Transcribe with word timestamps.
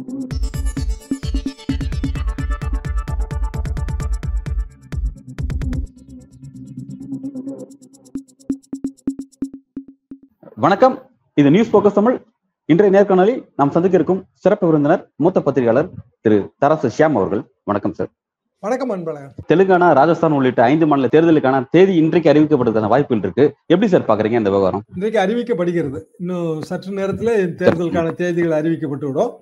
வணக்கம். 0.00 0.14
இது 11.34 11.50
news 11.50 11.72
focus 11.72 11.92
Tamil. 11.92 12.16
இன்றைய 12.64 12.90
நேர்காணலில் 12.96 13.42
நாம் 13.56 13.70
சந்திக்க 13.70 13.98
இருக்கும் 13.98 14.22
சிறப்பு 14.34 14.66
விருந்தினர் 14.66 15.02
மூத்த 15.16 15.40
பத்திரிகையாளர் 15.40 15.90
திரு 16.20 16.38
தரசு 16.64 16.90
ஷியாம் 16.96 17.18
அவர்கள். 17.20 17.42
வணக்கம் 17.64 17.92
சார் 17.92 18.10
வணக்கம் 18.58 18.90
அன்பழகன். 18.90 19.34
தெலுங்கானா 19.52 19.92
ராஜஸ்தான் 20.00 20.32
உள்ளிட்ட 20.32 20.62
ஐந்து 20.62 20.86
மாநில 20.86 21.08
தேர்தலுக்கான 21.12 21.66
தேதி 21.70 21.94
இன்றைக்கு 21.96 22.32
அறிவிக்கப்படுவதற்கான 22.32 22.90
வாய்ப்புகள் 22.94 23.24
இருக்கு 23.26 23.44
எப்படி 23.66 23.90
சார் 23.90 24.08
பாக்குறீங்க 24.08 24.40
இந்த 24.42 24.50
விவகாரம்? 24.50 24.82
இன்றைக்கு 24.94 25.20
அறிவிக்கப்படுகிறது. 25.20 26.02
இன்னும் 26.18 26.62
சற்று 26.62 26.92
நேரத்தில் 26.92 27.54
தேர்தலுக்கான 27.62 28.14
தேதிகள் 28.14 28.58
அறிவிக்கப்பட்டு 28.62 29.08
விடும் 29.12 29.32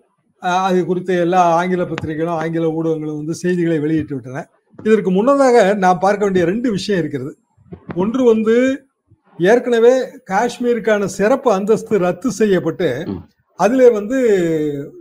அது 0.40 0.86
குறித்து 0.86 1.18
எல்லா 1.18 1.42
ஆங்கில 1.42 1.84
பத்திரிகைகளும் 1.84 2.38
ஆங்கில 2.38 2.66
ஊடகங்களும் 2.66 3.16
வந்து 3.16 3.34
செய்திகளை 3.34 3.78
வெளியிட்டு 3.78 4.14
விட்டன 4.14 4.48
இதற்கு 4.82 5.10
முன்னதாக 5.10 5.74
நான் 5.74 5.98
பார்க்க 5.98 6.24
வேண்டிய 6.24 6.44
ரெண்டு 6.44 6.70
விஷயம் 6.70 7.00
இருக்கிறது 7.00 7.36
ஒன்று 7.94 8.24
வந்து 8.24 8.82
ஏற்கனவே 9.38 10.02
காஷ்மீருக்கான 10.30 11.04
சிறப்பு 11.04 11.52
அந்தஸ்து 11.52 11.98
ரத்து 11.98 12.32
செய்யப்பட்டு. 12.32 13.04
அதிலே 13.56 13.90
வந்து 13.90 14.18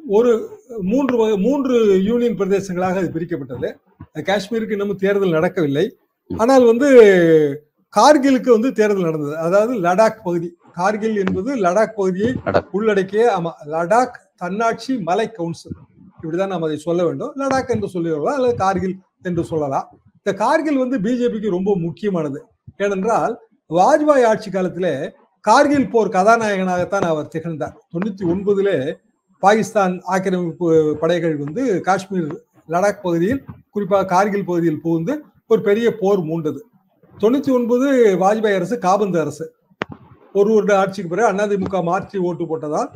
ஒரு 0.07 0.59
மூன்று 0.81 1.27
வகை- 1.27 1.41
மூன்று 1.41 2.03
யூனியன் 2.03 2.37
பிரதேசங்களாக 2.37 2.95
அது 2.95 3.11
பிரிக்கப்பட்டது 3.13 3.75
காஷ்மீருக்கு 4.15 4.71
இன்னமும் 4.71 4.97
தேர்தல் 4.97 5.29
நடக்கவில்லை. 5.29 5.97
ஆனால் 6.37 6.65
வந்து 6.65 6.89
கார்கிலுக்கு 7.97 8.49
வந்து 8.49 8.71
தேர்தல் 8.71 9.03
நடந்தது 9.03 9.37
அதாவது 9.37 9.73
லடாக் 9.73 10.23
பகுதி 10.23 10.57
கார்கில் 10.73 11.17
என்பது 11.17 11.55
லடாக் 11.55 11.95
பகுதியை. 11.95 12.35
உள்ளடக்கிய 12.71 13.39
ஆமா 13.39 13.67
லடாக் 13.71 14.25
தன்னாட்சி 14.37 14.93
மலை 15.09 15.31
கவுன்சில் 15.31 15.77
இப்படிதான் 16.21 16.53
நாம் 16.53 16.65
அதை 16.67 16.77
சொல்ல 16.77 17.05
வேண்டும். 17.05 17.33
லடாக் 17.39 17.73
என்று 17.75 17.87
சொல்லிடலாம் 17.93 18.37
அல்லது 18.39 18.55
கார்கில் 18.55 18.95
என்று 19.23 19.43
சொல்லலாம். 19.43 19.87
இந்த 20.17 20.31
கார்கில் 20.43 20.77
வந்து 20.77 20.97
பிஜேபிக்கு 20.99 21.49
ரொம்ப 21.49 21.71
முக்கியமானது. 21.77 22.39
ஏனென்றால் 22.77 23.33
வாஜ்பாய் 23.69 24.25
ஆட்சி 24.25 24.49
காலத்திலே 24.51 24.93
கார்கில் 25.41 25.89
போர் 25.89 26.09
கதாநாயகனாகத்தான் 26.09 27.07
அவர் 27.11 27.27
திகழ்ந்தார். 27.27 27.75
தொண்ணூத்தி 27.93 28.23
ஒன்பதிலே 28.33 28.95
பாகிஸ்தான் 29.39 30.01
ஆக்கிரமிப்பு 30.03 30.97
படைகள் 31.01 31.35
வந்து 31.37 31.81
காஷ்மீர் 31.81 32.29
லடாக் 32.69 33.03
பகுதியில் 33.03 33.43
குறிப்பாக 33.69 34.05
கார்கில் 34.05 34.45
பகுதியில் 34.45 34.81
புகுந்து 34.81 35.13
ஒரு 35.47 35.61
பெரிய 35.61 35.87
போர் 35.97 36.19
மூண்டது. 36.19 36.61
தொண்ணூத்தி 37.19 37.51
ஒன்பது 37.53 37.87
வாஜ்பாய் 38.23 38.57
அரசு 38.59 38.77
காபந்து 38.79 39.19
அரசு. 39.19 39.45
ஒரு 40.37 40.53
வருட 40.53 40.79
ஆட்சிக்கு 40.79 41.15
பிறகு 41.15 41.43
அதிமுக 41.45 41.83
மாற்றி 41.83 42.19
ஓட்டு 42.19 42.47
போட்டதால் 42.47 42.89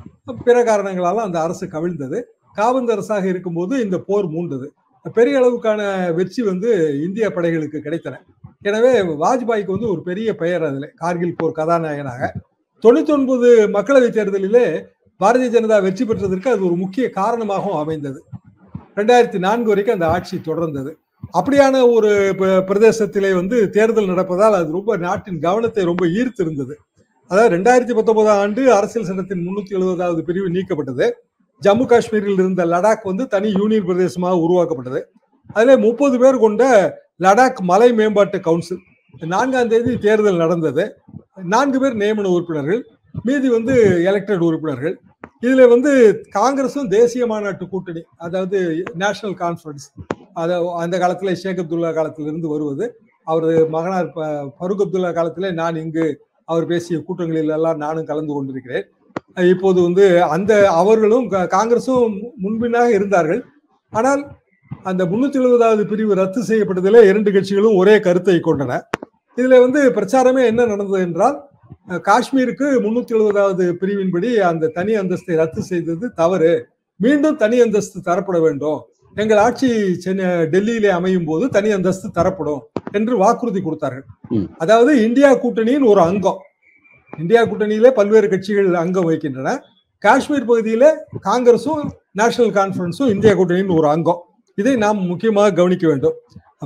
பிற 0.44 0.64
காரணங்களால 0.64 1.16
அந்த 1.16 1.42
அரசு 1.42 1.66
கவிழ்ந்தது. 1.66 2.22
காபந்து 2.54 2.92
அரசாக 2.92 3.28
இருக்கும்போது 3.28 3.84
இந்த 3.84 3.98
போர் 3.98 4.28
மூண்டது. 4.28 4.68
பெரிய 5.14 5.40
அளவுக்கான 5.40 6.14
வெற்றி 6.14 6.44
வந்து 6.44 7.02
இந்திய 7.04 7.30
படைகளுக்கு 7.30 7.82
கிடைத்தன. 7.84 8.18
எனவே 8.62 9.00
வாஜ்பாய்க்கு 9.00 9.46
வந்து 9.46 9.90
ஒரு 9.90 10.02
பெரிய 10.04 10.36
பெயர் 10.36 10.64
அதில் 10.64 10.92
கார்கில் 10.96 11.36
போர் 11.38 11.52
கதாநாயகனாக. 11.52 12.34
தொண்ணூத்தி 12.82 13.10
ஒன்பது 13.10 13.68
மக்களவை 13.68 14.12
தேர்தலிலே 14.12 14.86
பாரதிய 15.20 15.50
ஜனதா 15.50 15.82
வெற்றி 15.82 16.06
பெற்றதற்கு 16.06 16.50
அது 16.50 16.66
ஒரு 16.66 16.76
முக்கிய 16.76 17.10
காரணமாகவும் 17.10 17.78
அமைந்தது. 17.78 18.24
ரெண்டாயிரத்தி 18.96 19.40
நான்கு 19.40 19.68
வரைக்கும் 19.68 19.96
அந்த 19.96 20.08
ஆட்சி 20.08 20.38
தொடர்ந்தது. 20.38 20.94
அப்படியான 21.34 21.94
ஒரு 21.94 22.34
ப- 22.38 22.46
பிரதேசத்திலே 22.46 23.36
வந்து 23.36 23.70
தேர்தல் 23.70 24.08
நடப்பதால் 24.08 24.54
அது 24.54 24.72
ரொம்ப 24.72 24.98
நாட்டின் 24.98 25.40
கவனத்தை 25.40 25.84
ரொம்ப 25.84 26.06
ஈர்த்திருந்தது. 26.06 26.74
அதாவது 27.32 27.58
ரெண்டாயிரத்தி 27.58 27.96
பத்தொன்பதாம் 27.96 28.38
ஆண்டு 28.38 28.74
அரசியல் 28.74 29.08
சட்டத்தின் 29.08 29.48
முன்னூத்தி 29.48 29.74
எழுபதாவது 29.74 30.22
பிரிவு 30.22 30.48
நீக்கப்பட்டது. 30.50 31.12
ஜம்மு 31.62 31.86
காஷ்மீரில் 31.86 32.34
இருந்த 32.34 32.66
லடாக் 32.66 33.04
வந்து 33.04 33.28
தனி 33.28 33.52
யூனியன் 33.52 33.86
பிரதேசமாக 33.86 34.42
உருவாக்கப்பட்டது. 34.42 35.12
அதில் 35.54 35.78
முப்பது 35.78 36.20
பேர் 36.20 36.38
கொண்ட 36.38 36.94
லடாக் 37.24 37.60
மலை 37.62 37.94
மேம்பாட்டு 37.94 38.40
கவுன்சில். 38.40 38.78
நான்காம் 39.20 39.68
தேதி 39.68 39.98
தேர்தல் 39.98 40.36
நடந்தது. 40.36 40.96
நான்கு 41.44 41.80
பேர் 41.80 41.96
நியமன 41.96 42.24
உறுப்பினர்கள் 42.24 42.86
மீதி 43.24 43.50
வந்து 43.50 43.74
எலெக்டட் 44.06 44.38
உறுப்பினர்கள். 44.38 45.00
இதுல 45.42 45.70
வந்து 45.70 46.22
காங்கிரஸும் 46.36 46.88
தேசிய 46.88 47.26
மாநாட்டு 47.26 47.70
கூட்டணி 47.70 48.04
அதாவது 48.18 48.84
நேஷனல் 48.94 49.38
கான்ஃபரன்ஸ் 49.38 50.04
அத 50.34 50.74
அந்த 50.78 50.98
காலத்துல 50.98 51.34
ஷேக் 51.34 51.58
அப்துல்லா 51.58 51.94
காலத்திலிருந்து 51.94 52.48
வருவது. 52.48 53.00
அவரது 53.24 53.68
மகனார் 53.68 54.12
ப- 54.12 54.54
அப்துல்லா 54.60 55.14
காலத்திலே 55.14 55.52
நான் 55.52 55.76
இங்கு 55.76 56.30
அவர் 56.52 56.66
பேசிய 56.72 56.98
கூட்டங்களில் 57.08 57.56
எல்லாம் 57.58 57.82
நானும் 57.86 58.10
கலந்து 58.10 58.34
கொண்டிருக்கிறேன். 58.36 58.86
இப்போது 59.54 59.80
வந்து 59.88 60.06
அந்த 60.36 60.54
அவர்களும் 60.82 61.26
காங்கிரஸும் 61.56 62.16
முன்பின்னாக 62.44 62.90
இருந்தார்கள். 62.98 63.42
ஆனால் 63.94 64.22
அந்த 64.90 65.04
முன்னூத்தி 65.12 65.38
எழுபதாவது 65.42 65.84
பிரிவு 65.92 66.14
ரத்து 66.20 66.42
செய்யப்பட்டதில் 66.50 67.08
இரண்டு 67.12 67.30
கட்சிகளும் 67.36 67.80
ஒரே 67.82 67.96
கருத்தை 68.08 68.36
கொண்டன. 68.48 68.80
இதுல 69.38 69.58
வந்து 69.66 69.82
பிரச்சாரமே 69.98 70.44
என்ன 70.52 70.62
நடந்தது 70.74 71.02
என்றால் 71.08 71.38
காஷ்மீருக்கு 72.08 72.68
முன்னூத்தி 72.86 73.14
எழுபதாவது 73.18 73.66
பிரிவின்படி 73.82 74.30
அந்த 74.50 74.72
தனி 74.78 74.94
அந்தஸ்தை 75.02 75.36
ரத்து 75.42 75.62
செய்தது 75.72 76.06
தவறு. 76.22 76.54
மீண்டும் 77.00 77.38
தனி 77.44 77.58
அந்தஸ்து 77.66 78.00
தரப்பட 78.10 78.40
வேண்டும். 78.46 78.80
எங்கள் 79.18 79.40
ஆட்சி 79.46 79.70
சென்னை 80.04 80.28
டெல்லியிலே 80.52 80.92
அமையும் 80.98 81.26
போது 81.30 81.46
தனி 81.56 81.70
அந்தஸ்து 81.78 82.08
தரப்படும் 82.18 82.62
என்று 82.98 83.14
வாக்குறுதி 83.24 83.62
கொடுத்தார்கள். 83.64 84.06
அதாவது 84.64 84.92
இந்தியா 85.08 85.30
கூட்டணியின் 85.44 85.86
ஒரு 85.92 86.02
அங்கம். 86.10 86.40
இந்தியா 87.14 87.42
கூட்டணியிலே 87.50 87.90
பல்வேறு 87.98 88.28
கட்சிகள் 88.34 88.70
அங்கம் 88.84 89.08
வகிக்கின்றன. 89.08 89.50
காஷ்மீர் 90.04 90.48
பகுதியில 90.50 90.86
காங்கிரஸும் 91.28 91.82
நேஷனல் 92.20 92.54
கான்ஃபரன்ஸும் 92.60 93.12
இந்தியா 93.16 93.34
கூட்டணியின் 93.40 93.76
ஒரு 93.80 93.88
அங்கம். 93.96 94.22
இதை 94.58 94.74
நாம் 94.86 95.02
முக்கியமாக 95.12 95.54
கவனிக்க 95.60 95.86
வேண்டும். 95.92 96.16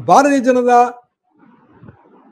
பாரதிய 0.09 0.41
ஜனதா 0.47 0.79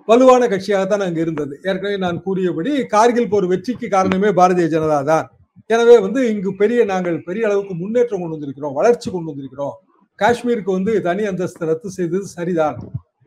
வலுவான 0.07 0.47
கட்சியாகத்தான் 0.51 1.05
அங்கு 1.05 1.21
இருந்தது. 1.25 1.53
ஏற்கனவே 1.67 1.97
நான் 2.05 2.17
கூறியபடி 2.25 2.71
கார்கில் 2.93 3.31
போர் 3.33 3.45
வெற்றிக்கு 3.51 3.87
காரணமே 3.95 4.29
பாரதிய 4.39 4.67
ஜனதா 4.75 4.99
தான் 5.11 5.27
எனவே 5.69 5.95
வந்து 6.05 6.19
இங்கு 6.31 6.51
பெரிய 6.61 6.79
நாங்கள் 6.91 7.17
பெரிய 7.27 7.47
அளவுக்கு 7.49 7.73
முன்னேற்றம் 7.81 8.21
கொண்டு 8.21 8.35
வந்திருக்கிறோம் 8.35 8.77
வளர்ச்சி 8.79 9.07
கொண்டு 9.09 9.29
வந்திருக்கிறோம். 9.31 9.75
காஷ்மீருக்கு 10.21 10.71
வந்து 10.71 11.01
தனி 11.01 11.25
அந்தஸ்து 11.25 11.65
ரத்து 11.65 11.89
செய்தது 11.89 12.25
சரிதான். 12.25 12.77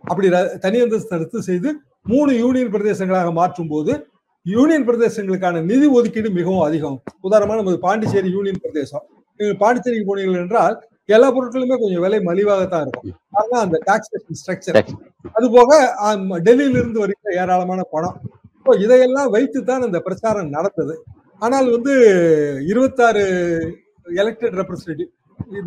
அப்படி 0.01 0.29
ர- 0.29 0.59
தனி 0.59 0.81
அந்தஸ்து 0.81 1.19
ரத்து 1.19 1.43
செய்து 1.43 1.75
மூணு 2.03 2.39
யூனியன் 2.39 2.73
பிரதேசங்களாக 2.73 3.33
மாற்றும் 3.33 3.69
போது 3.69 4.07
யூனியன் 4.43 4.89
பிரதேசங்களுக்கான 4.89 5.63
நிதி 5.63 5.87
ஒதுக்கீடு 5.87 6.31
மிகவும் 6.31 6.61
அதிகம். 6.61 7.03
உதாரணமாக 7.21 7.61
நமது 7.61 7.79
பாண்டிச்சேரி 7.79 8.31
யூனியன் 8.31 8.59
பிரதேசம். 8.61 9.03
நீங்கள் 9.37 9.57
பாண்டிச்சேரிக்கு 9.57 10.17
போனீர்கள் 10.17 10.37
என்றால் 10.37 10.89
எல்லா 11.05 11.31
பொருட்களுமே 11.31 11.79
கொஞ்சம் 11.79 12.01
விலை 12.01 12.19
மலிவாகத்தான் 12.19 12.81
இருக்கும். 12.81 13.13
அதுதான் 13.31 13.65
அந்த 13.65 13.79
டாக்ஸேஷன் 13.87 14.37
ஸ்ட்ரக்சர் 14.41 14.89
அது 15.33 15.51
போக 15.51 15.95
டெல்லியிலிருந்து 16.39 16.71
இருந்து 16.71 16.99
வருகிற 16.99 17.43
ஏராளமான 17.43 17.83
பணம். 17.91 18.21
இப்போ 18.57 18.77
இதையெல்லாம் 18.77 19.31
வைத்து 19.31 19.65
தான் 19.65 19.83
இந்த 19.83 20.01
பிரச்சாரம் 20.01 20.49
நடந்தது. 20.49 21.05
ஆனால் 21.39 21.71
வந்து 21.71 21.93
இருபத்தாறு 22.67 23.25
எலெக்டட் 24.07 24.61
ரெப்ரஸன்டேட்டிவ் 24.61 25.11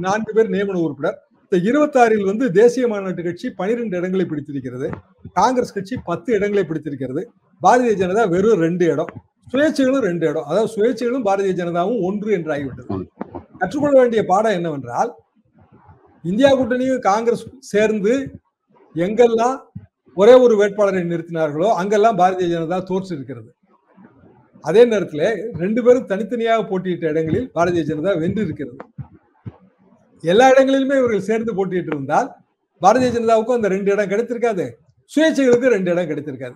நான்கு 0.06 0.32
பேர் 0.38 0.54
நியமன 0.56 0.80
உறுப்பினர். 0.86 1.18
இந்த 1.44 1.58
இருபத்தாறில் 1.70 2.28
வந்து 2.30 2.46
தேசிய 2.60 2.88
மாநாட்டு 2.92 3.22
கட்சி 3.28 3.48
பனிரெண்டு 3.60 3.96
இடங்களை 4.00 4.26
பிடித்திருக்கிறது. 4.32 4.88
காங்கிரஸ் 5.40 5.76
கட்சி 5.78 5.96
பத்து 6.10 6.30
இடங்களை 6.38 6.64
பிடித்திருக்கிறது. 6.70 7.22
பாரதிய 7.62 7.94
ஜனதா 8.02 8.24
வெறும் 8.34 8.62
ரெண்டு 8.66 8.86
இடம். 8.94 9.12
சுயேட்சைகளும் 9.54 10.06
ரெண்டு 10.10 10.26
இடம். 10.32 10.46
அதாவது 10.50 10.72
சுயேட்சைகளும் 10.76 11.26
பாரதிய 11.30 11.54
ஜனதாவும் 11.62 12.02
ஒன்று 12.08 12.30
என்று 12.38 12.52
ஆகிவிட்டது 12.56 13.00
கற்றுக்கொள்ள 13.62 13.96
வேண்டிய 14.02 14.22
பாடம் 14.32 14.58
என்னவென்றால் 14.58 15.12
இந்தியா 16.24 16.50
கூட்டணியும் 16.60 17.02
காங்கிரஸ் 17.10 17.46
சேர்ந்து 17.72 18.14
எங்கெல்லாம் 18.96 19.58
ஒரே 20.18 20.34
ஒரு 20.46 20.54
வேட்பாளரை 20.62 21.02
நிறுத்தினார்களோ 21.12 21.68
அங்கெல்லாம் 21.82 22.20
பாரதிய 22.22 22.48
ஜனதா 22.54 22.78
தோற்று 22.90 23.12
இருக்கிறது 23.18 23.50
அதே 24.64 24.82
நேரத்தில் 24.86 25.28
ரெண்டு 25.62 25.82
பேரும் 25.86 26.08
தனித்தனியாக 26.08 26.64
போட்டியிட்ட 26.72 27.06
இடங்களில் 27.14 27.48
பாரதிய 27.58 27.84
ஜனதா 27.90 28.14
வென்று 28.24 28.42
இருக்கிறது 28.48 28.80
எல்லா 30.24 30.46
இடங்களிலுமே 30.54 30.96
இவர்கள் 31.02 31.28
சேர்ந்து 31.30 31.52
போட்டிட்டு 31.58 31.92
இருந்தால் 31.94 32.30
பாரதிய 32.82 33.10
ஜனதாவுக்கும் 33.16 33.58
அந்த 33.60 33.70
ரெண்டு 33.76 33.90
இடம் 33.94 34.12
கிடைத்திருக்காது. 34.12 34.66
சுயேட்சைகளுக்கு 35.12 35.74
ரெண்டு 35.76 35.92
இடம் 35.94 36.10
கிடைத்திருக்காது. 36.12 36.56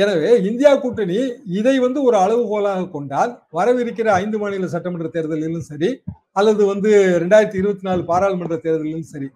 எனவே 0.00 0.30
இந்தியா 0.48 0.72
கூட்டணி 0.82 1.16
இதை 1.58 1.76
வந்து 1.84 2.00
ஒரு 2.08 2.16
அளவுகோலாக 2.24 2.82
கொண்டால் 2.96 3.32
வரவிருக்கிற 3.58 4.08
ஐந்து 4.22 4.38
மாநில 4.42 4.68
சட்டமன்ற 4.74 5.08
தேர்தலிலும் 5.16 5.64
சரி 5.70 5.90
அல்லது 6.40 6.62
வந்து 6.72 6.90
ரெண்டாயிரத்தி 7.22 7.58
இருபத்தி 7.62 7.86
நாலு 7.88 8.02
பாராளுமன்ற 8.10 8.56
தேர்தலிலும் 8.66 9.08
சரி 9.12 9.28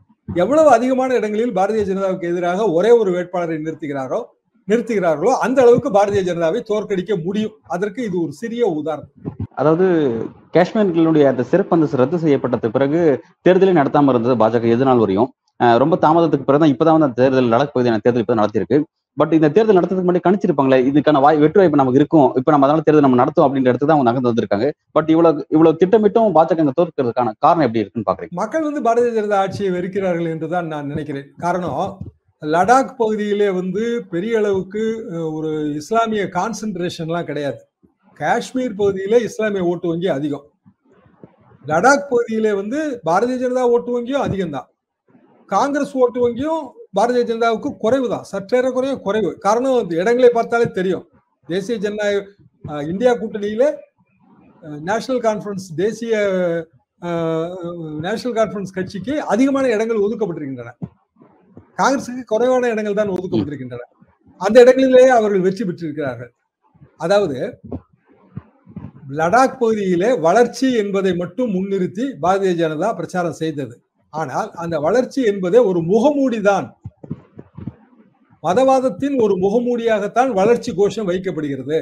எவ்வளவு 0.43 0.69
அதிகமான 0.77 1.15
இடங்களில் 1.21 1.57
பாரதிய 1.59 1.85
ஜனதாவுக்கு 1.91 2.31
எதிராக 2.33 2.69
ஒரே 2.77 2.93
ஒரு 3.01 3.11
வேட்பாளரை 3.17 3.57
நிறுத்துகிறாரோ 3.65 4.21
நிறுத்துகிறார்களோ 4.69 5.33
அந்த 5.47 5.59
அளவுக்கு 5.65 5.91
பாரதிய 5.97 6.23
ஜனதாவை 6.29 6.61
தோற்கடிக்க 6.71 7.15
முடியும். 7.25 7.57
அதற்கு 7.75 8.01
இது 8.09 8.17
ஒரு 8.25 8.33
சிறிய 8.43 8.67
உதாரணம். 8.81 9.34
அதாவது 9.57 9.87
காஷ்மீர்களுடைய 10.55 11.25
அந்த 11.33 11.43
சிறப்பு 11.51 11.75
அந்தஸ்து 11.77 12.01
ரத்து 12.01 12.19
செய்யப்பட்டது 12.19 12.69
பிறகு 12.71 13.01
தேர்தலே 13.49 13.79
நடத்தாம 13.81 14.13
இருந்தது 14.13 14.35
பாஜக 14.43 14.69
எது 14.75 14.85
நாள் 14.85 15.03
வரையும். 15.05 15.29
அஹ் 15.61 15.79
ரொம்ப 15.83 15.95
தாமதத்துக்கு 16.05 16.47
பிறகு 16.47 16.63
தான் 16.63 16.73
இப்பதான் 16.75 16.97
வந்து 16.97 17.09
அந்த 17.09 17.19
தேர்தல் 17.23 17.51
லடாக் 17.53 17.75
பகுதியான 17.75 18.01
தேர்தல் 18.05 18.25
இப்பதான் 18.25 18.43
நடத்திருக்கு 18.43 18.79
பட் 19.17 19.33
இந்த 19.33 19.49
தேர்தல் 19.57 19.77
நடத்துறதுக்கு 19.79 20.09
முன்னாடி 20.09 20.23
கணிச்சிருப்பாங்களே 20.27 20.79
இதுக்கான 20.91 21.21
வாய் 21.25 21.37
வெற்றி 21.37 21.59
வாய்ப்பு 21.61 21.81
நமக்கு 21.81 21.99
இருக்கும். 22.01 22.29
இப்ப 22.39 22.51
நம்ம 22.51 22.67
அதனால 22.67 22.85
தேர்தல் 22.87 23.05
நம்ம 23.07 23.19
நடத்தும் 23.21 23.45
அப்படின்ற 23.45 23.71
இடத்துக்கு 23.71 23.91
தான் 23.91 23.97
அவங்க 23.97 24.09
நகர்ந்து 24.11 24.31
வந்திருக்காங்க. 24.31 24.67
பட் 24.93 25.11
இவ்வளவு 25.15 25.45
இவ்வளவு 25.49 25.79
திட்டமிட்டும் 25.83 26.35
பாஜக 26.39 26.65
இந்த 26.65 26.75
தோற்கிறதுக்கான 26.81 27.35
காரணம் 27.39 27.65
எப்படி 27.67 27.83
இருக்குன்னு 27.83 28.09
பாக்குறேன் 28.11 28.33
மக்கள் 28.41 28.67
வந்து 28.69 28.83
பாரதிய 28.87 29.13
ஜனதா 29.19 29.39
ஆட்சியை 29.45 29.71
வெறுக்கிறார்கள் 29.77 30.33
என்றுதான் 30.33 30.67
நான் 30.67 30.91
நினைக்கிறேன். 30.93 31.29
காரணம் 31.37 31.79
லடாக் 32.43 32.97
பகுதியிலே 32.97 33.51
வந்து 33.51 33.85
பெரிய 34.11 34.39
அளவுக்கு 34.39 34.83
ஒரு 35.33 35.53
இஸ்லாமிய 35.75 36.25
கான்சென்ட்ரேஷன்லாம் 36.39 37.29
கிடையாது. 37.31 37.61
காஷ்மீர் 38.21 38.79
பகுதியிலே 38.81 39.19
இஸ்லாமிய 39.29 39.71
ஓட்டு 39.71 39.87
வங்கி 39.91 40.09
அதிகம். 40.17 40.45
லடாக் 41.71 42.11
பகுதியிலே 42.13 42.53
வந்து 42.61 42.79
பாரதிய 43.09 43.37
ஜனதா 43.43 43.63
ஓட்டு 43.75 43.91
வங்கியும் 43.95 44.25
அதிகம்தான். 44.27 44.69
காங்கிரஸ் 45.55 45.95
ஓட்டு 46.03 46.19
வங்கியும் 46.25 46.65
பாரதிய 46.99 47.23
ஜனதாவுக்கு 47.31 47.71
குறைவு 47.85 48.07
தான் 48.15 48.27
சற்றேற 48.33 48.67
குறைய 48.77 48.95
குறைவு. 49.07 49.31
காரணம் 49.47 49.79
வந்து 49.79 49.95
இடங்களை 50.03 50.31
பார்த்தாலே 50.37 50.67
தெரியும். 50.79 51.05
தேசிய 51.49 51.77
ஜனநாயக 51.85 52.21
இந்தியா 52.93 53.13
கூட்டணியில 53.23 53.65
நேஷனல் 54.91 55.23
கான்ஃபரன்ஸ் 55.27 55.67
தேசிய 55.81 56.15
நேஷனல் 58.05 58.37
கான்ஃபரன்ஸ் 58.39 58.77
கட்சிக்கு 58.77 59.15
அதிகமான 59.33 59.65
இடங்கள் 59.77 60.05
ஒதுக்கப்பட்டிருக்கின்றன. 60.05 60.73
காங்கிரசுக்கு 61.81 62.23
குறைவான 62.33 62.71
இடங்கள் 62.75 62.99
தான் 63.01 63.13
ஒதுக்கப்பட்டிருக்கின்றன. 63.17 63.85
அந்த 64.41 64.57
இடங்களிலேயே 64.65 65.11
அவர்கள் 65.19 65.45
வெற்றி 65.47 65.65
பெற்றிருக்கிறார்கள். 65.69 66.33
அதாவது 67.05 67.39
லடாக் 69.19 69.59
பகுதியிலே 69.61 70.11
வளர்ச்சி 70.27 70.69
என்பதை 70.83 71.13
மட்டும் 71.23 71.51
முன்னிறுத்தி 71.57 72.05
பாரதிய 72.23 72.53
ஜனதா 72.63 72.89
பிரச்சாரம் 72.99 73.39
செய்தது. 73.43 73.75
ஆனால் 74.13 74.49
அந்த 74.63 74.77
வளர்ச்சி 74.87 75.21
என்பதே 75.31 75.61
ஒரு 75.71 75.81
முகமூடிதான். 75.93 76.67
மதவாதத்தின் 78.47 79.17
ஒரு 79.25 79.35
முகமூடியாகத்தான் 79.45 80.31
வளர்ச்சி 80.41 80.71
கோஷம் 80.79 81.09
வைக்கப்படுகிறது. 81.11 81.79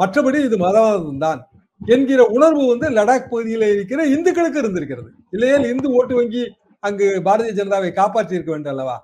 மற்றபடி 0.00 0.38
இது 0.46 0.56
மதவாதம் 0.66 1.20
தான் 1.26 1.40
என்கிற 1.94 2.20
உணர்வு 2.36 2.64
வந்து 2.70 2.86
லடாக் 2.98 3.30
பகுதியில் 3.32 3.66
இருக்கிற 3.74 4.00
இந்துக்களுக்கு 4.14 4.60
இருந்திருக்கிறது. 4.62 5.10
இல்லையேல் 5.34 5.70
இந்து 5.72 5.88
ஓட்டு 5.98 6.14
வங்கி 6.18 6.44
அங்கு 6.82 7.06
பாரதிய 7.26 7.52
ஜனதாவை 7.58 7.90
காப்பாற்றி 8.00 8.36
இருக்க 8.36 8.50
வேண்டும் 8.52 8.72
அல்லவா? 8.74 8.96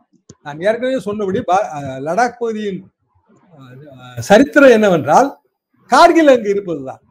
நான் 0.44 0.62
ஏற்கனவே 0.66 0.98
சொன்னபடி 1.06 1.40
லடாக் 2.08 2.40
பகுதியின் 2.42 2.80
சரித்திரம் 4.28 4.74
என்னவென்றால் 4.76 5.28
கார்கில் 5.90 6.32
அங்கு 6.34 6.52
இருப்பதுதான். 6.54 7.02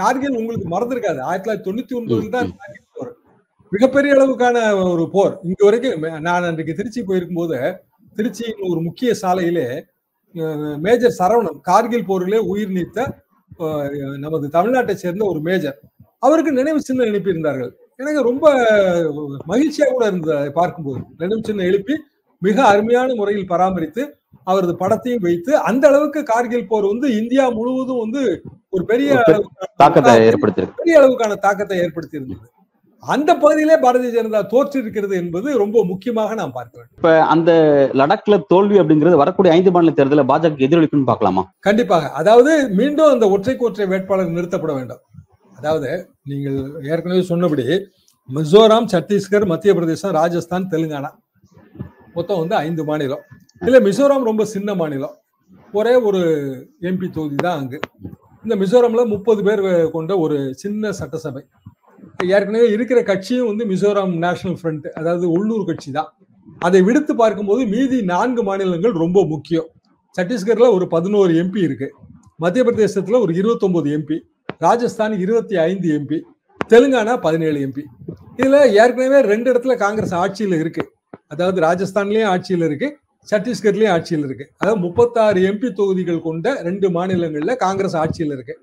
கார்கில் 0.00 0.38
உங்களுக்கு 0.40 0.66
மறந்திருக்காது. 0.74 1.20
ஆயிரத்தி 1.28 1.46
தொள்ளாயிரத்தி 1.46 1.68
தொண்ணூத்தி 1.68 1.96
ஒன்பதுல 1.98 2.30
தான் 2.36 2.50
போர். 2.96 3.10
மிகப்பெரிய 3.72 4.10
அளவுக்கான 4.16 4.56
ஒரு 4.92 5.04
போர். 5.14 5.34
இங்க 5.48 5.62
வரைக்கும் 5.66 6.06
நான் 6.26 6.48
அன்றைக்கு 6.50 6.78
திருச்சி 6.80 7.02
போயிருக்கும் 7.08 7.40
போது 7.42 7.58
திருச்சியின் 8.18 8.70
ஒரு 8.72 8.80
முக்கிய 8.88 9.10
சாலையிலே 9.22 9.68
மேஜர் 10.86 11.18
சரவணன் 11.20 11.60
கார்கில் 11.68 12.08
போரிலே 12.10 12.38
உயிர் 12.52 12.74
நீத்த 12.76 13.08
நமது 14.24 14.46
தமிழ்நாட்டை 14.56 14.94
சேர்ந்த 15.02 15.22
ஒரு 15.32 15.40
மேஜர். 15.48 15.76
அவருக்கு 16.26 16.52
நினைவு 16.58 16.80
சின்னம் 16.86 17.10
எழுப்பியிருந்தார்கள். 17.10 17.72
எனக்கு 18.02 18.20
ரொம்ப 18.28 18.46
மகிழ்ச்சியா 19.50 19.86
கூட 19.92 20.04
இருந்தது 20.10 20.52
பார்க்கும்போது. 20.58 21.02
நினைவு 21.22 21.40
சின்னம் 21.48 21.68
எழுப்பி 21.70 21.94
மிக 22.42 22.58
அருமையான 22.72 23.08
முறையில் 23.20 23.50
பராமரித்து 23.52 24.02
அவரது 24.50 24.72
படத்தையும் 24.82 25.24
வைத்து 25.26 25.52
அந்த 25.68 25.84
அளவுக்கு 25.90 26.20
கார்கில் 26.32 26.68
போர் 26.72 26.90
வந்து 26.90 27.06
இந்தியா 27.20 27.44
முழுவதும் 27.56 28.02
வந்து 28.04 28.22
ஒரு 28.74 28.82
பெரிய 28.90 29.22
தாக்கத்தை 29.82 30.12
ஏற்படுத்தியிருக்கு. 30.28 30.80
பெரிய 30.82 31.00
அளவுக்கான 31.00 31.38
தாக்கத்தை 31.46 31.78
ஏற்படுத்தி 31.84 32.16
இருந்தது 32.18 32.46
அந்த 33.02 33.30
பகுதியிலே 33.42 33.76
பாரதிய 33.82 34.10
ஜனதா 34.14 34.40
தோற்று 34.52 34.76
இருக்கிறது 34.82 35.14
என்பது 35.22 35.48
ரொம்ப 35.62 35.82
முக்கியமாக 35.90 36.30
நாம் 36.38 36.54
பார்க்க 36.56 36.78
வேண்டும். 36.78 36.96
இப்ப 37.00 37.10
அந்த 37.34 37.50
லடாக்ல 38.00 38.36
தோல்வி 38.52 38.76
அப்படிங்கிறது 38.82 39.20
வரக்கூடிய 39.22 39.50
ஐந்து 39.56 39.72
மாநில 39.74 39.92
தேர்தலில் 39.98 40.30
பாஜக 40.30 40.64
எதிரொலிக்குன்னு 40.66 41.10
பார்க்கலாமா? 41.10 41.42
கண்டிப்பாக. 41.68 42.08
அதாவது 42.20 42.54
மீண்டும் 42.78 43.12
அந்த 43.16 43.28
ஒற்றை 43.34 43.86
வேட்பாளர் 43.92 44.34
நிறுத்தப்பட 44.38 44.72
வேண்டும். 44.78 45.02
அதாவது 45.58 45.90
நீங்கள் 46.30 46.58
ஏற்கனவே 46.92 47.22
சொன்னபடி 47.32 47.66
மிசோராம் 48.28 48.90
சத்தீஸ்கர் 48.94 49.50
மத்திய 49.52 49.72
பிரதேசம் 49.78 50.16
ராஜஸ்தான் 50.20 50.68
தெலுங்கானா 50.72 51.10
மொத்தம் 52.18 52.40
வந்து 52.42 52.56
ஐந்து 52.66 52.82
மாநிலம். 52.90 53.22
இல்லை 53.68 53.80
மிசோரம் 53.86 54.28
ரொம்ப 54.30 54.44
சின்ன 54.54 54.70
மாநிலம். 54.80 55.14
ஒரே 55.78 55.94
ஒரு 56.08 56.20
எம்பி 56.88 57.06
தொகுதி 57.16 57.38
தான் 57.46 57.58
அங்கு. 57.60 57.78
இந்த 58.44 58.54
மிசோரம்ல 58.62 59.02
முப்பது 59.14 59.40
பேர் 59.46 59.62
கொண்ட 59.96 60.12
ஒரு 60.24 60.36
சின்ன 60.62 60.92
சட்டசபை. 60.98 61.42
ஏற்கனவே 62.36 62.66
இருக்கிற 62.74 62.98
கட்சியும் 63.10 63.48
வந்து 63.50 63.64
மிசோரம் 63.72 64.12
நேஷனல் 64.24 64.58
ஃப்ரண்ட் 64.60 64.86
அதாவது 65.00 65.26
உள்ளூர் 65.36 65.68
கட்சி 65.70 65.90
தான். 65.98 66.10
அதை 66.66 66.80
விடுத்து 66.88 67.12
பார்க்கும்போது 67.22 67.62
மீதி 67.74 67.98
நான்கு 68.12 68.42
மாநிலங்கள் 68.48 68.94
ரொம்ப 69.04 69.18
முக்கியம். 69.32 69.68
சத்தீஸ்கர்ல 70.18 70.68
ஒரு 70.76 70.86
பதினோரு 70.94 71.32
எம்பி 71.42 71.60
இருக்கு. 71.68 71.88
மத்திய 72.44 72.62
பிரதேசத்துல 72.68 73.18
ஒரு 73.24 73.32
29 73.40 73.92
எம்பி 73.98 74.16
ராஜஸ்தான் 74.64 75.14
இருபத்தி 75.24 75.56
ஐந்து 75.68 75.88
எம்பி 75.98 76.18
தெலுங்கானா 76.72 77.14
பதினேழு 77.26 77.58
எம்பி 77.66 77.82
இதுல 78.40 78.58
ஏற்கனவே 78.82 79.18
ரெண்டு 79.32 79.48
இடத்துல 79.52 79.74
காங்கிரஸ் 79.82 80.14
ஆட்சியில 80.22 80.58
இருக்கு. 80.62 80.82
அதாவது 81.32 81.58
ராஜஸ்தான்லயும் 81.66 82.30
ஆட்சியில் 82.34 82.64
இருக்கு 82.68 82.88
சத்தீஸ்கர்லயும் 83.28 83.92
ஆட்சியில் 83.94 84.24
இருக்கு. 84.26 84.44
அதாவது 84.60 84.80
முப்பத்தாறு 84.86 85.40
எம்பி 85.50 85.68
தொகுதிகள் 85.80 86.20
கொண்ட 86.26 86.52
ரெண்டு 86.68 86.88
மாநிலங்கள்ல 86.96 87.54
காங்கிரஸ் 87.64 87.96
ஆட்சியில் 88.02 88.34
இருக்கு. 88.36 88.54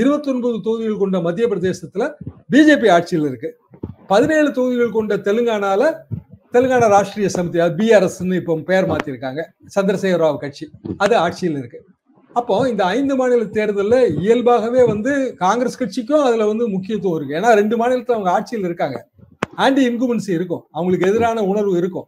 இருபத்தி 0.00 0.28
ஒன்பது 0.32 0.56
தொகுதிகள் 0.66 1.00
கொண்ட 1.02 1.16
மத்திய 1.26 1.46
பிரதேசத்துல 1.52 2.04
பிஜேபி 2.52 2.88
ஆட்சியில் 2.96 3.26
இருக்கு. 3.30 3.50
பதினேழு 4.12 4.48
தொகுதிகள் 4.58 4.96
கொண்ட 4.98 5.16
தெலுங்கானால 5.26 5.82
தெலுங்கானா 6.54 6.88
ராஷ்டிரிய 6.94 7.28
சமிதி 7.36 7.60
பிஆர்எஸ்ன்னு 7.78 8.38
இப்போ 8.40 8.54
பெயர் 8.70 8.88
மாத்திருக்காங்க 8.92 9.42
சந்திரசேகர 9.74 10.20
ராவ் 10.24 10.42
கட்சி 10.44 10.64
அது 11.04 11.14
ஆட்சியில் 11.24 11.58
இருக்கு. 11.60 11.80
அப்போ 12.36 12.54
இந்த 12.72 12.82
ஐந்து 12.96 13.14
மாநில 13.20 13.44
தேர்தலில் 13.56 13.98
இயல்பாகவே 14.24 14.82
வந்து 14.90 15.12
காங்கிரஸ் 15.44 15.80
கட்சிக்கும் 15.80 16.24
அதுல 16.28 16.44
வந்து 16.50 16.64
முக்கியத்துவம் 16.74 17.16
இருக்கு. 17.18 17.36
ஏன்னா 17.38 17.50
ரெண்டு 17.60 17.76
மாநிலத்தில் 17.80 18.16
அவங்க 18.16 18.30
ஆட்சியில் 18.36 18.66
இருக்காங்க. 18.68 18.98
ஆன்டி 19.64 19.82
இன்குமென்சி 19.88 20.30
இருக்கும். 20.38 20.62
அவங்களுக்கு 20.76 21.08
எதிரான 21.10 21.42
உணர்வு 21.50 21.74
இருக்கும். 21.80 22.06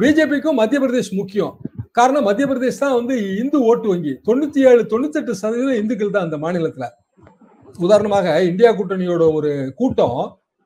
பிஜேபிக்கும் 0.00 0.58
மத்திய 0.60 0.78
பிரதேஷ் 0.82 1.10
முக்கியம். 1.20 1.52
காரணம் 1.98 2.26
மத்திய 2.28 2.46
பிரதேஷ் 2.50 2.80
தான் 2.84 2.94
வந்து 2.98 3.14
இந்து 3.42 3.58
ஓட்டு 3.70 3.88
வங்கி. 3.92 4.12
தொண்ணூத்தி 4.28 4.60
ஏழு 4.70 4.82
தொண்ணூத்தெட்டு 4.92 5.32
சதவீதம் 5.42 5.80
இந்துக்கள் 5.82 6.14
தான் 6.16 6.26
அந்த 6.26 6.36
மாநிலத்துல. 6.44 6.86
உதாரணமாக 7.86 8.34
இந்தியா 8.50 8.70
கூட்டணியோட 8.78 9.22
ஒரு 9.38 9.50
கூட்டம் 9.80 10.18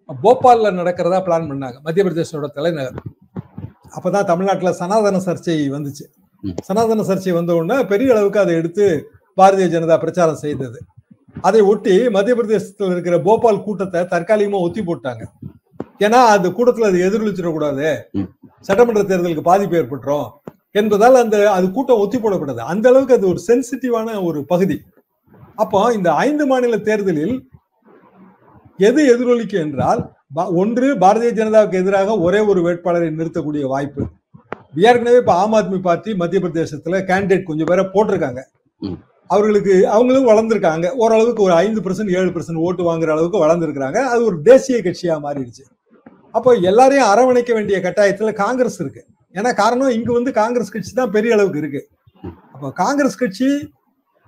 போபால்ல 0.08 0.70
நடக்கிறதா 0.80 1.18
பிளான் 1.26 1.48
பண்ணாங்க. 1.50 1.76
மத்திய 1.86 2.04
பிரதேசோட 2.06 2.48
தலைநகர். 2.58 2.98
அப்பதான் 3.96 4.28
தமிழ்நாட்டுல 4.30 4.72
சனாதன 4.80 5.20
சர்ச்சை 5.26 5.56
வந்துச்சு. 5.76 6.04
சனாதன 6.68 7.04
சர்ச்சை 7.10 7.32
வந்த 7.38 7.54
உடனே 7.58 7.76
பெரிய 7.92 8.14
அளவுக்கு 8.14 8.40
அதை 8.44 8.54
எடுத்து 8.60 8.86
பாரதிய 9.38 9.68
ஜனதா 9.74 9.96
பிரச்சாரம் 10.04 10.42
செய்தது. 10.44 10.78
அதை 11.48 11.60
ஒட்டி 11.72 11.94
மத்திய 12.16 12.34
பிரதேசத்தில் 12.38 12.92
இருக்கிற 12.94 13.16
போபால் 13.28 13.64
கூட்டத்தை 13.66 14.00
தற்காலிகமா 14.14 14.60
ஒத்தி 14.66 14.82
போட்டாங்க. 14.90 15.24
ஏன்னா 16.04 16.20
அந்த 16.34 16.48
கூட்டத்துல 16.56 16.88
அது 16.90 16.98
எதிரொலிச்சிடக்கூடாது. 17.06 17.88
சட்டமன்ற 18.66 19.02
தேர்தலுக்கு 19.10 19.48
பாதிப்பு 19.50 19.76
ஏற்பட்டுரும் 19.80 20.28
என்பதால் 20.78 21.22
அந்த 21.22 21.36
அது 21.56 21.66
கூட்டம் 21.76 22.02
ஒத்தி 22.02 22.18
போடப்பட்டது. 22.18 22.62
அந்த 22.72 22.86
அளவுக்கு 22.90 23.16
அது 23.18 23.26
ஒரு 23.32 23.40
சென்சிட்டிவான 23.48 24.16
ஒரு 24.28 24.40
பகுதி. 24.52 24.76
அப்போ 25.62 25.78
இந்த 25.98 26.08
ஐந்து 26.26 26.44
மாநில 26.50 26.78
தேர்தலில் 26.88 27.36
எது 28.88 29.00
எதிரொலிக்கும் 29.12 29.64
என்றால் 29.66 30.02
ஒன்று 30.60 30.86
பாரதிய 31.02 31.30
ஜனதாவுக்கு 31.38 31.80
எதிராக 31.82 32.16
ஒரே 32.26 32.40
ஒரு 32.50 32.60
வேட்பாளரை 32.66 33.08
நிறுத்தக்கூடிய 33.18 33.64
வாய்ப்பு. 33.72 34.02
ஏற்கனவே 34.88 35.20
இப்ப 35.22 35.34
ஆம் 35.42 35.54
ஆத்மி 35.58 35.78
பார்ட்டி 35.86 36.10
மத்திய 36.20 36.40
பிரதேசத்துல 36.44 37.00
கேண்டிடேட் 37.10 37.48
கொஞ்சம் 37.48 37.70
பேரை 37.70 37.84
போட்டிருக்காங்க. 37.94 38.40
அவர்களுக்கு 39.30 39.74
அவங்களும் 39.94 40.28
வளர்ந்துருக்காங்க. 40.28 40.86
ஓரளவுக்கு 41.02 41.42
ஒரு 41.46 41.54
ஐந்து 41.64 41.80
பர்சன்ட் 41.86 42.14
ஏழு 42.18 42.30
பர்சன்ட் 42.36 42.62
ஓட்டு 42.66 42.82
வாங்குற 42.90 43.10
அளவுக்கு 43.14 43.42
வளர்ந்துருக்காங்க 43.44 44.00
அது 44.12 44.20
ஒரு 44.28 44.38
தேசிய 44.50 44.78
கட்சியா 44.86 45.16
மாறிடுச்சு. 45.26 45.64
அப்போ 46.38 46.52
எல்லாரையும் 46.52 47.06
அரவணைக்க 47.06 47.52
வேண்டிய 47.52 47.78
கட்டாயத்துல 47.78 48.32
காங்கிரஸ் 48.32 48.80
இருக்கு. 48.80 49.06
ஏன்னா 49.34 49.54
காரணம் 49.54 49.88
இங்க 49.88 50.12
வந்து 50.12 50.32
காங்கிரஸ் 50.32 50.70
கட்சி 50.70 50.92
தான் 50.92 51.10
பெரிய 51.10 51.32
அளவுக்கு 51.32 51.58
இருக்கு. 51.58 51.88
அப்போ 52.52 52.72
காங்கிரஸ் 52.72 53.16
கட்சி 53.16 53.74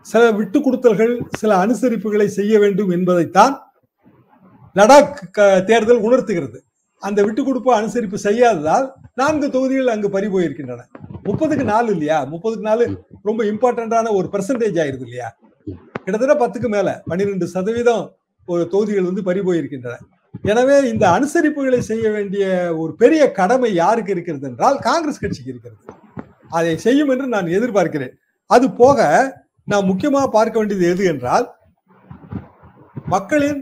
சில 0.02 0.31
விட்டு 0.31 0.61
கொடுத்தல்கள் 0.61 1.21
சில 1.38 1.67
அனுசரிப்புகளை 1.67 2.26
செய்ய 2.26 2.59
வேண்டும் 2.59 2.90
என்பதைத்தான் 2.90 3.73
லடாக் 4.75 5.17
க- 5.31 5.61
தேர்தல் 5.61 5.99
உணர்த்துகிறது. 5.99 6.64
அந்த 6.99 7.23
விட்டு 7.23 7.45
கொடுப்பு 7.45 7.76
அனுசரிப்பு 7.76 8.14
செய்யாததால் 8.14 8.93
நான்கு 9.14 9.50
தொகுதிகள் 9.50 9.87
அங்கு 9.87 10.11
பறி 10.11 10.26
போயிருக்கின்றன. 10.26 10.81
முப்பதுக்கு 11.25 11.64
நாலு 11.64 11.90
இல்லையா? 11.90 12.26
முப்பதுக்கு 12.26 12.61
நாலு 12.61 13.05
ரொம்ப 13.23 13.45
இம்பார்ட்டன்டான 13.45 14.14
ஒரு 14.14 14.29
பெர்சன்டேஜ் 14.33 14.79
ஆயிருது 14.79 15.00
இல்லையா? 15.00 15.37
கிட்டத்தட்ட 16.05 16.47
பத்துக்கு 16.47 16.69
மேல 16.69 17.02
பன்னிரெண்டு 17.05 17.47
சதவீதம் 17.47 18.14
ஒரு 18.47 18.69
தொகுதிகள் 18.69 19.02
வந்து 19.02 19.23
பறி 19.23 19.40
போயிருக்கின்றன. 19.40 19.95
எனவே 20.51 20.77
இந்த 20.93 21.05
அனுசரிப்புகளை 21.17 21.81
செய்ய 21.91 22.05
வேண்டிய 22.17 22.45
ஒரு 22.83 22.93
பெரிய 23.03 23.23
கடமை 23.39 23.71
யாருக்கு 23.83 24.13
இருக்கிறது 24.15 24.47
என்றால் 24.51 24.77
காங்கிரஸ் 24.89 25.23
கட்சிக்கு 25.23 25.53
இருக்கிறது. 25.53 25.83
அதை 26.59 26.73
செய்யும் 26.85 27.11
என்று 27.15 27.27
நான் 27.35 27.55
எதிர்பார்க்கிறேன். 27.57 28.13
அது 28.51 28.67
போக 28.83 29.09
நான் 29.73 29.89
முக்கியமாக 29.91 30.29
பார்க்க 30.37 30.61
வேண்டியது 30.61 30.87
எது 30.93 31.03
என்றால் 31.13 31.47
மக்களின் 33.15 33.61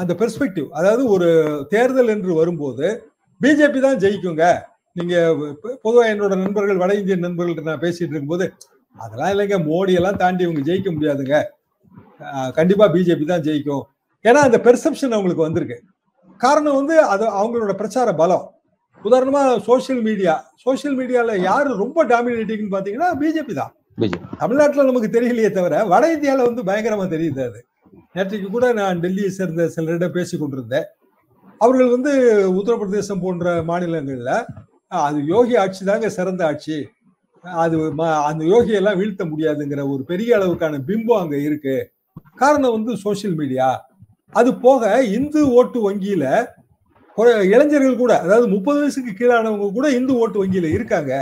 அந்த 0.00 0.12
பெர்ஸ்பெக்டிவ் 0.20 0.68
அதாவது 0.78 1.02
ஒரு 1.14 1.28
தேர்தல் 1.72 2.12
என்று 2.14 2.32
வரும்போது 2.40 2.86
பிஜேபி 3.40 3.80
தான் 3.86 4.00
ஜெயிக்குங்க. 4.04 4.44
நீங்க 4.98 5.16
பொதுவா 5.84 6.04
என்னோட 6.12 6.32
நண்பர்கள் 6.42 6.80
வட 6.82 6.92
இந்திய 7.00 7.16
நண்பர்கள்ட்ட 7.24 7.70
நான் 7.70 7.84
பேசிட்டு 7.84 8.12
இருக்கும்போது 8.14 8.46
அதெல்லாம் 8.96 9.32
இல்லைங்க 9.34 9.58
மோடி 9.68 9.92
எல்லாம் 10.00 10.20
தாண்டி 10.22 10.42
இவங்க 10.46 10.62
ஜெயிக்க 10.68 10.88
முடியாதுங்க. 10.94 11.36
கண்டிப்பா 12.58 12.86
பிஜேபி 12.94 13.26
தான் 13.32 13.44
ஜெயிக்கும். 13.48 13.84
ஏன்னா 14.24 14.40
அந்த 14.48 14.58
பெர்செப்ஷன் 14.66 15.14
அவங்களுக்கு 15.16 15.46
வந்திருக்கு. 15.46 15.78
காரணம் 16.44 16.78
வந்து 16.80 16.94
அது 17.12 17.24
அவங்களோட 17.40 17.72
பிரச்சார 17.80 18.08
பலம். 18.20 18.46
உதாரணமா 19.02 19.42
சோஷியல் 19.68 20.02
மீடியா 20.08 20.34
சோஷியல் 20.64 20.96
மீடியால 21.00 21.34
யாரு 21.48 21.70
ரொம்ப 21.82 22.04
டாமினேட்டிங்னு 22.12 22.74
பாத்தீங்கன்னா 22.74 23.08
பிஜேபி 23.20 23.54
தான். 23.60 23.72
தமிழ்நாட்டுல 24.42 24.86
நமக்கு 24.88 25.08
தெரியலையே 25.16 25.50
தவிர 25.56 25.84
வட 25.92 26.04
இந்தியால 26.16 26.46
வந்து 26.48 26.62
பயங்கரமா 26.68 27.06
தெரியுது 27.14 27.40
அது. 27.48 27.60
நேற்றைக்கு 28.16 28.48
கூட 28.56 28.66
நான் 28.78 29.00
டெல்லியை 29.04 29.30
சேர்ந்த 29.38 29.66
சிலரிடம் 29.76 30.14
பேசி 30.16 30.34
கொண்டிருந்தேன். 30.36 30.86
அவர்கள் 31.60 31.94
வந்து 31.94 32.12
உத்தரப்பிரதேசம் 32.58 33.22
போன்ற 33.24 33.54
மாநிலங்கள்ல 33.70 34.32
அது 35.06 35.18
யோகி 35.32 35.54
ஆட்சி 35.62 35.82
தாங்க 35.90 36.08
சிறந்த 36.18 36.42
ஆட்சி. 36.50 36.76
அது 37.44 37.76
அந்த 38.30 38.42
யோகியெல்லாம் 38.52 38.98
வீழ்த்த 39.00 39.24
முடியாதுங்கிற 39.32 39.82
ஒரு 39.94 40.02
பெரிய 40.10 40.30
அளவுக்கான 40.38 40.80
பிம்பம் 40.88 41.20
அங்க 41.22 41.36
இருக்கு. 41.48 41.76
காரணம் 42.42 42.74
வந்து 42.76 42.92
சோஷியல் 43.04 43.36
மீடியா 43.40 43.68
அது 44.32 44.50
போக 44.64 44.82
இந்து 45.02 45.40
ஓட்டு 45.58 45.78
வங்கியில 45.84 46.24
ஒரு 47.18 47.30
இளைஞர்கள் 47.52 48.00
கூட 48.02 48.12
அதாவது 48.20 48.46
முப்பது 48.48 48.78
வயசுக்கு 48.80 49.12
கீழானவங்க 49.12 49.68
கூட 49.72 49.86
இந்து 49.90 50.12
ஓட்டு 50.22 50.38
வங்கியில 50.42 50.68
இருக்காங்க. 50.74 51.12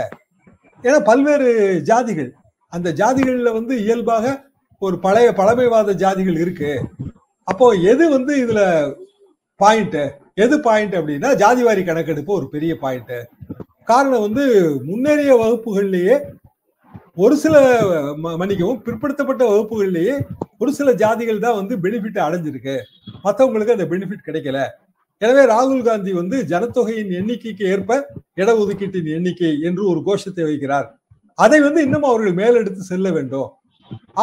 ஏன்னா 0.83 0.99
பல்வேறு 1.03 1.49
ஜாதிகள் 1.89 2.29
அந்த 2.73 2.89
ஜாதிகள்ல 2.91 3.51
வந்து 3.53 3.73
இயல்பாக 3.83 4.25
ஒரு 4.81 4.99
பழைய 4.99 5.33
பழமைவாத 5.33 5.93
ஜாதிகள் 6.03 6.37
இருக்கு. 6.43 6.71
அப்போ 7.43 7.65
எது 7.91 8.03
வந்து 8.09 8.33
இதுல 8.43 8.61
பாயிண்ட் 9.59 9.99
எது 10.33 10.55
பாயிண்ட் 10.59 10.95
அப்படின்னா 10.95 11.29
ஜாதிவாரி 11.43 11.83
கணக்கெடுப்பு 11.85 12.31
ஒரு 12.33 12.47
பெரிய 12.49 12.71
பாயிண்ட் 12.77 13.15
காரணம் 13.83 14.25
வந்து 14.25 14.43
முன்னேறிய 14.85 15.33
வகுப்புகள்லேயே 15.41 16.15
ஒரு 17.15 17.35
சில 17.35 17.55
மன்னிக்கவும் 18.39 18.81
பிற்படுத்தப்பட்ட 18.85 19.43
வகுப்புகள்லேயே 19.51 20.15
ஒரு 20.61 20.71
சில 20.77 20.91
ஜாதிகள் 21.01 21.43
தான் 21.45 21.57
வந்து 21.59 21.73
பெனிஃபிட் 21.85 22.19
அடைஞ்சிருக்கு. 22.25 22.75
மற்றவங்களுக்கு 23.25 23.75
அந்த 23.77 23.85
பெனிஃபிட் 23.93 24.27
கிடைக்கல. 24.27 24.59
எனவே 25.21 25.43
ராகுல் 25.51 25.85
காந்தி 25.87 26.11
வந்து 26.19 26.37
ஜனத்தொகையின் 26.51 27.11
எண்ணிக்கைக்கு 27.19 27.63
ஏற்ப 27.73 27.91
இடஒதுக்கீட்டின் 28.41 29.09
எண்ணிக்கை 29.17 29.51
என்று 29.67 29.83
ஒரு 29.91 29.99
கோஷத்தை 30.07 30.43
வைக்கிறார். 30.49 30.87
அதை 31.37 31.59
வந்து 31.67 31.79
இன்னும் 31.87 32.07
அவர்கள் 32.09 32.37
மேலெடுத்து 32.41 32.83
செல்ல 32.91 33.07
வேண்டும். 33.17 33.49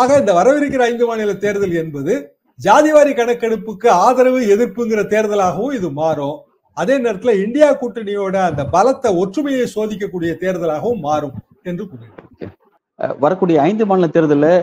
ஆக 0.00 0.18
இந்த 0.22 0.32
வரவிருக்கிற 0.38 0.82
ஐந்து 0.90 1.04
மாநில 1.08 1.34
தேர்தல் 1.44 1.76
என்பது 1.82 2.14
ஜாதிவாரி 2.58 3.12
கணக்கெடுப்புக்கு 3.20 3.88
ஆதரவு 4.06 4.40
எதிர்ப்புங்கிற 4.54 5.00
தேர்தலாகவும் 5.14 5.76
இது 5.78 5.88
மாறும். 6.00 6.36
அதே 6.76 6.94
நேரத்துல 7.04 7.32
இந்தியா 7.44 7.68
கூட்டணியோட 7.80 8.36
அந்த 8.50 8.62
பலத்த 8.74 9.14
ஒற்றுமையை 9.22 9.66
சோதிக்கக்கூடிய 9.74 10.30
தேர்தலாகவும் 10.42 11.04
மாறும் 11.08 11.34
என்று 11.70 11.84
கூறினார் 11.90 13.20
வரக்கூடிய 13.22 13.56
ஐந்து 13.68 13.84
மாநில 13.90 14.08
தேர்தலில் 14.16 14.56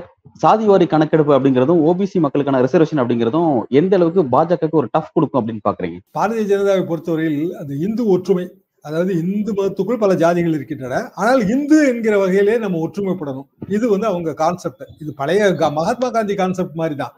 சாதிவாரி 0.44 0.86
கணக்கெடுப்பு 0.94 1.34
அப்படிங்கிறதும் 1.36 1.82
ஓபிசி 1.90 2.18
மக்களுக்கான 2.26 2.62
ரிசர்வேஷன் 2.66 3.02
அப்படிங்கிறதும் 3.02 3.52
எந்த 3.80 3.96
அளவுக்கு 3.98 4.24
பாஜகவுக்கு 4.34 4.80
ஒரு 4.82 4.90
டஃப் 4.96 5.14
கொடுக்கும் 5.16 5.40
அப்படின்னு 5.42 5.64
பாக்குறீங்க? 5.68 5.98
பாரதிய 6.18 6.46
ஜனதாவை 6.52 6.84
பொறுத்தவரையில் 6.92 7.52
அந்த 7.62 7.74
இந்து 7.88 8.06
ஒற்றுமை 8.16 8.46
அதாவது 8.86 9.12
இந்து 9.24 9.52
மதத்துக்குள் 9.58 10.00
பல 10.04 10.14
ஜாதிகள் 10.22 10.56
இருக்கின்றன. 10.58 10.96
ஆனால் 11.20 11.42
இந்து 11.56 11.78
என்கிற 11.90 12.16
வகையிலே 12.22 12.56
நம்ம 12.64 12.80
ஒற்றுமைப்படணும். 12.86 13.48
இது 13.76 13.86
வந்து 13.94 14.08
அவங்க 14.12 14.32
கான்செப்ட் 14.44 14.84
இது 15.04 15.12
பழைய 15.20 15.50
மகாத்மா 15.80 16.10
காந்தி 16.16 16.36
கான்செப்ட் 16.42 16.80
மாதிரி 16.82 16.98
தான் 17.04 17.14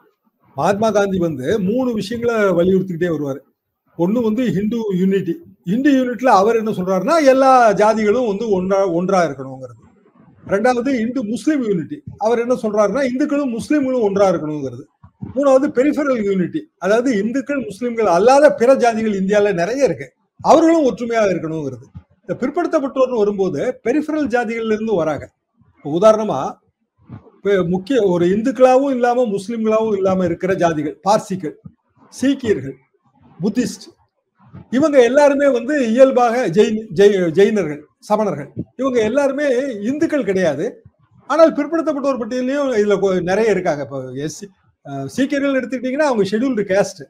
மகாத்மா 0.57 0.89
காந்தி 0.97 1.19
வந்து 1.27 1.45
மூணு 1.69 1.89
விஷயங்களை 1.99 2.35
வலியுறுத்திக்கிட்டே 2.59 3.11
வருவார். 3.13 3.39
ஒண்ணு 3.97 4.19
வந்து 4.27 4.43
ஹிந்து 4.57 4.77
யூனிட்டி 5.01 5.33
இந்து 5.73 5.89
யூனிட்ல 5.97 6.29
அவர் 6.41 6.59
என்ன 6.61 6.71
சொல்றாருன்னா 6.77 7.15
எல்லா 7.33 7.51
ஜாதிகளும் 7.81 8.29
வந்து 8.31 8.45
ஒன்றா 8.57 8.79
ஒன்றா 8.99 9.19
இருக்கணுங்கிறது. 9.27 9.82
ரெண்டாவது 10.51 10.89
இந்து 11.03 11.19
முஸ்லீம் 11.33 11.61
யூனிட்டி. 11.69 11.97
அவர் 12.25 12.41
என்ன 12.43 12.55
சொல்றாருன்னா 12.63 13.03
இந்துக்களும் 13.11 13.53
முஸ்லீம்களும் 13.57 14.05
ஒன்றா 14.07 14.25
இருக்கணுங்கிறது. 14.31 14.83
மூணாவது 15.35 15.67
பெரிஃபரல் 15.77 16.21
யூனிட்டி 16.29 16.61
அதாவது 16.85 17.09
இந்துக்கள் 17.21 17.61
முஸ்லீம்கள் 17.67 18.09
அல்லாத 18.15 18.45
பிற 18.61 18.71
ஜாதிகள் 18.83 19.19
இந்தியாவில் 19.21 19.59
நிறைய 19.61 19.87
இருக்கு. 19.89 20.07
அவர்களும் 20.39 20.87
ஒற்றுமையாக 20.89 21.31
இருக்கணுங்கிறது. 21.33 21.85
இந்த 22.23 22.33
பிற்படுத்தப்பட்டோர்னு 22.41 23.21
வரும்போது 23.21 23.61
பெரிஃபரல் 23.85 24.29
ஜாதிகள்ல 24.35 24.75
இருந்து 24.77 24.93
வராங்க. 25.01 25.25
இப்போ 25.77 25.91
உதாரணமா 25.99 26.41
முக்கிய 27.73 27.97
ஒரு 28.11 28.25
இந்துக்களாகவும் 28.33 28.93
இல்லாம 28.97 29.25
முஸ்லீம்களாகவும் 29.35 29.97
இல்லாம 29.99 30.25
இருக்கிற 30.29 30.51
ஜாதிகள் 30.61 30.95
பார்சிகள் 31.07 31.55
சீக்கியர்கள் 32.13 32.77
புத்திஸ்ட் 33.43 33.85
இவங்க 34.77 34.97
எல்லாருமே 35.09 35.47
வந்து 35.57 35.75
இயல்பாக 35.93 36.35
ஜெயின் 36.57 36.79
ஜெய் 36.99 37.15
ஜெயினர்கள் 37.37 37.81
சமணர்கள். 38.09 38.49
இவங்க 38.81 38.97
எல்லாருமே 39.09 39.47
இந்துக்கள் 39.89 40.27
கிடையாது. 40.29 40.65
ஆனால் 41.29 41.53
பிற்படுத்தப்பட்டோர் 41.57 42.21
பட்டியலையும் 42.21 42.71
இதுல 42.81 42.95
நிறைய 43.31 43.55
இருக்காங்க. 43.55 43.83
இப்போ 43.87 43.99
எஸ்சி 44.25 44.45
சீக்கியர்கள் 45.15 45.57
எடுத்துக்கிட்டீங்கன்னா 45.59 46.09
அவங்க 46.09 46.23
ஷெட்யூல்டு 46.31 46.65
கேஸ்ட் 46.71 47.03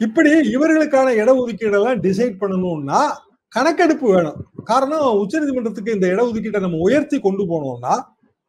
இப்படி 0.00 0.30
இவர்களுக்கான 0.54 1.08
இடஒதுக்கீடு 1.22 1.76
எல்லாம் 1.80 2.00
டிசைட் 2.06 2.40
பண்ணணும்னா 2.42 3.00
கணக்கெடுப்பு 3.56 4.06
வேணும். 4.14 4.38
காரணம் 4.70 5.18
உச்சநீதிமன்றத்துக்கு 5.22 5.94
இந்த 5.96 6.06
இடஒதுக்கீட்டை 6.14 6.60
நம்ம 6.64 6.80
உயர்த்தி 6.86 7.18
கொண்டு 7.26 7.44
போனோம்னா 7.52 7.94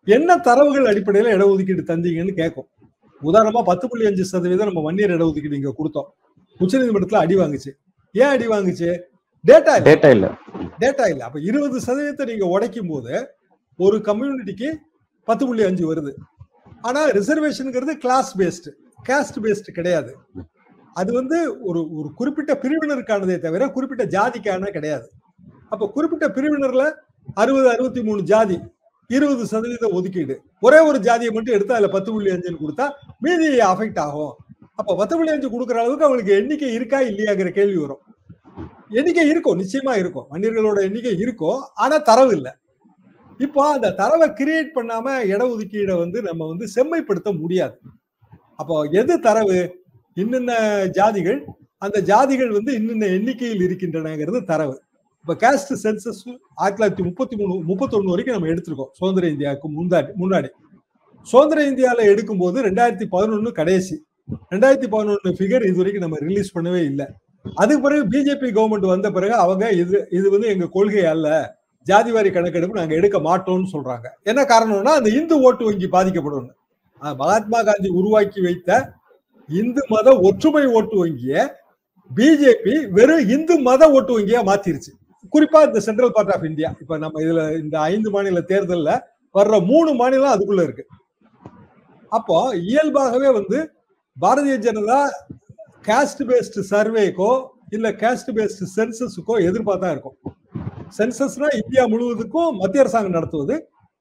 என்ன 0.08 0.38
தரவுகள் 0.48 0.90
அடிப்படையில் 0.92 1.34
இடஒதுக்கீடு 1.36 1.84
தந்தீங்கன்னு 1.92 2.34
கேட்கும். 2.42 2.68
உதாரணமா 3.22 3.62
பத்து 3.70 3.86
புள்ளி 3.90 4.08
அஞ்சு 4.10 4.24
சதவீதம் 4.32 4.70
நம்ம 4.70 4.84
வன்னியர் 4.88 5.14
இடஒதுக்கீடு 5.18 5.60
இங்க 5.60 5.74
கொடுத்தோம். 5.80 6.10
உச்சநீதிமன்றத்துல 6.60 7.22
அடி 7.26 7.36
வாங்குச்சு. 7.42 7.72
ஏன் 8.22 8.28
அடி 8.28 8.48
வாங்குச்சு? 8.48 8.90
டேட்டா 9.48 9.74
டேட்டா 9.88 10.10
இல்ல. 10.10 10.28
டேட்டா 10.80 11.10
இல்ல. 11.10 11.24
அப்ப 11.24 11.40
இருபது 11.40 11.80
சதவீதத்தை 11.88 12.26
நீங்க 12.26 12.46
உடைக்கும் 12.46 12.88
போது 12.88 13.30
ஒரு 13.78 13.98
கம்யூனிட்டிக்கு 13.98 14.70
பத்து 15.24 15.46
புள்ளி 15.46 15.64
அஞ்சு 15.64 15.94
வருது. 15.94 16.12
ஆனா 16.82 17.10
ரிசர்வேஷனுங்கிறது 17.10 17.94
கிளாஸ் 17.94 18.38
பேஸ்டு 18.38 18.72
காஸ்ட் 19.10 19.40
பேஸ்டு 19.42 19.72
கிடையாது. 19.72 20.18
அது 20.94 21.14
வந்து 21.14 21.64
ஒரு 21.64 21.94
ஒரு 21.96 22.14
குறிப்பிட்ட 22.14 22.54
பிரிவினருக்கானதே 22.54 23.38
தவிர 23.40 23.68
குறிப்பிட்ட 23.70 24.06
ஜாதிக்கான 24.06 24.72
கிடையாது. 24.72 25.12
அப்ப 25.70 25.90
குறிப்பிட்ட 25.90 26.28
பிரிவினர்ல 26.28 26.94
அறுபது 27.34 27.70
அறுபத்தி 27.70 28.04
மூணு 28.04 28.24
ஜாதி 28.24 28.60
இருபது 29.08 29.46
சதவீத 29.46 29.88
ஒதுக்கீடு. 29.92 30.42
ஒரே 30.60 30.80
ஒரு 30.80 31.00
ஜாதியை 31.00 31.34
மட்டும் 31.34 31.56
எடுத்து 31.56 31.74
அதுல 31.74 31.92
பத்து 31.92 32.12
புள்ளி 32.12 32.32
அஞ்சுன்னு 32.32 32.64
கொடுத்தா 32.64 32.92
மீதி 33.20 33.58
அஃபெக்ட் 33.58 34.00
ஆகும். 34.00 34.34
அப்ப 34.80 34.96
பத்து 34.96 35.16
புள்ளி 35.16 35.32
அஞ்சு 35.32 35.50
கொடுக்குற 35.50 35.78
அளவுக்கு 35.82 36.06
அவங்களுக்கு 36.06 36.34
எண்ணிக்கை 36.40 36.74
இருக்கா 36.74 37.00
இல்லையாங்கிற 37.02 37.50
கேள்வி 37.50 37.78
வரும். 37.78 38.02
எண்ணிக்கை 38.90 39.30
இருக்கும் 39.30 39.60
நிச்சயமா 39.60 39.94
இருக்கும் 40.02 40.26
வன்னியர்களோட 40.32 40.80
எண்ணிக்கை 40.88 41.14
இருக்கும் 41.18 41.60
ஆனா 41.74 41.98
தரவு 41.98 42.32
இல்லை. 42.36 42.52
இப்போ 43.38 43.62
அந்த 43.76 43.92
தரவை 43.92 44.28
கிரியேட் 44.40 44.76
பண்ணாம 44.76 45.08
இடஒதுக்கீடை 45.32 45.98
வந்து 45.98 46.22
நம்ம 46.22 46.48
வந்து 46.48 46.66
செம்மைப்படுத்த 46.76 47.38
முடியாது. 47.40 47.78
அப்போ 48.56 48.76
எது 48.82 49.20
தரவு? 49.20 49.60
இன்னென்ன 50.16 50.52
ஜாதிகள்? 50.98 51.40
அந்த 51.78 52.02
ஜாதிகள் 52.02 52.52
வந்து 52.58 52.72
இன்னென்ன 52.80 53.06
எண்ணிக்கையில் 53.18 53.64
இருக்கின்றனங்கிறது 53.68 54.40
தரவு. 54.44 54.76
இப்ப 55.22 55.36
கேஸ்ட் 55.44 55.74
சென்சஸ் 55.84 56.22
ஆயிரத்தி 56.56 56.78
தொள்ளாயிரத்தி 56.78 57.06
முப்பத்தி 57.06 57.36
மூணு 57.36 57.54
முப்பத்தொன்னு 57.70 58.14
வரைக்கும் 58.14 58.36
நம்ம 58.38 58.52
எடுத்திருக்கோம். 58.54 58.92
சுதந்திர 58.92 59.28
இந்தியாவுக்கு 59.28 59.70
முன்னாடி 59.78 60.12
முன்னாடி. 60.24 60.50
சுதந்திர 61.22 61.66
இந்தியாவில் 61.66 62.10
எடுக்கும்போது 62.14 62.58
ரெண்டாயிரத்தி 62.68 63.06
பதினொன்று 63.10 63.52
கடைசி. 63.52 63.96
ரெண்டாயிரத்தி 64.54 64.88
பதினொன்னு 64.94 65.32
ஃபிகர் 65.38 65.66
இது 65.70 65.78
வரைக்கும் 65.80 66.04
நம்ம 66.06 66.18
ரிலீஸ் 66.28 66.56
பண்ணவே 66.56 66.82
இல்லை. 66.92 67.06
அதுக்கு 67.62 67.82
பிறகு 67.86 68.04
பிஜேபி 68.14 68.48
கவர்மெண்ட் 68.58 68.88
வந்த 68.94 69.08
பிறகு 69.16 69.36
அவங்க 69.44 69.66
இது 69.82 69.98
இது 70.18 70.28
வந்து 70.34 70.48
எங்க 70.54 70.66
கொள்கை 70.76 71.04
அல்ல. 71.14 71.28
ஜாதிவாரி 71.88 72.30
கணக்கெடுப்பு 72.36 72.80
நாங்க 72.80 72.96
எடுக்க 73.00 73.18
மாட்டோம்னு 73.28 73.68
சொல்றாங்க. 73.74 74.06
என்ன 74.32 74.42
காரணம்னா 74.52 74.94
அந்த 75.00 75.10
இந்து 75.20 75.36
ஓட்டு 75.48 75.64
வங்கி 75.68 75.88
பாதிக்கப்படும். 75.96 76.48
மகாத்மா 77.22 77.60
காந்தி 77.68 77.90
உருவாக்கி 78.00 78.40
வைத்த 78.48 78.80
இந்து 79.50 79.82
மத 79.94 80.10
ஒற்றுமை 80.28 80.66
ஓட்டு 80.78 80.96
வங்கிய 81.02 81.44
பிஜேபி 82.12 82.74
வெறும் 82.98 83.28
இந்து 83.36 83.56
மத 83.68 83.84
ஓட்டு 83.98 84.12
வங்கியா 84.18 84.42
மாத்திருச்சு. 84.50 84.92
குறிப்பா 85.34 85.60
இந்த 85.68 85.80
சென்ட்ரல் 85.88 86.16
பார்ட் 86.16 86.34
ஆஃப் 86.36 86.48
இந்தியா 86.50 86.70
இப்ப 86.82 86.98
நம்ம 87.04 87.22
இதுல 87.26 87.44
இந்த 87.62 87.76
ஐந்து 87.92 88.10
மாநில 88.16 88.42
தேர்தல்ல 88.52 88.92
வர்ற 89.36 89.56
மூணு 89.72 89.92
மாநிலம் 90.02 90.34
அதுக்குள்ள 90.36 90.64
இருக்கு. 90.68 90.86
அப்போ 92.12 92.38
இயல்பாகவே 92.72 93.30
வந்து 93.40 93.58
பாரதிய 94.24 94.56
ஜனதா 94.66 95.00
கேஸ்ட் 95.88 96.22
பேஸ்டு 96.30 96.62
சர்வேக்கோ 96.70 97.32
இல்ல 97.76 97.88
கேஸ்ட் 98.02 98.30
பேஸ்டு 98.38 98.66
சென்சஸுக்கோ 98.76 99.36
எதிர்பார்த்தா 99.48 99.90
இருக்கும். 99.96 100.16
சென்சஸ்னா 100.98 101.48
இந்தியா 101.62 101.84
முழுவதுக்கும் 101.94 102.54
மத்திய 102.62 102.84
அரசாங்கம் 102.84 103.18
நடத்துவது. 103.18 103.56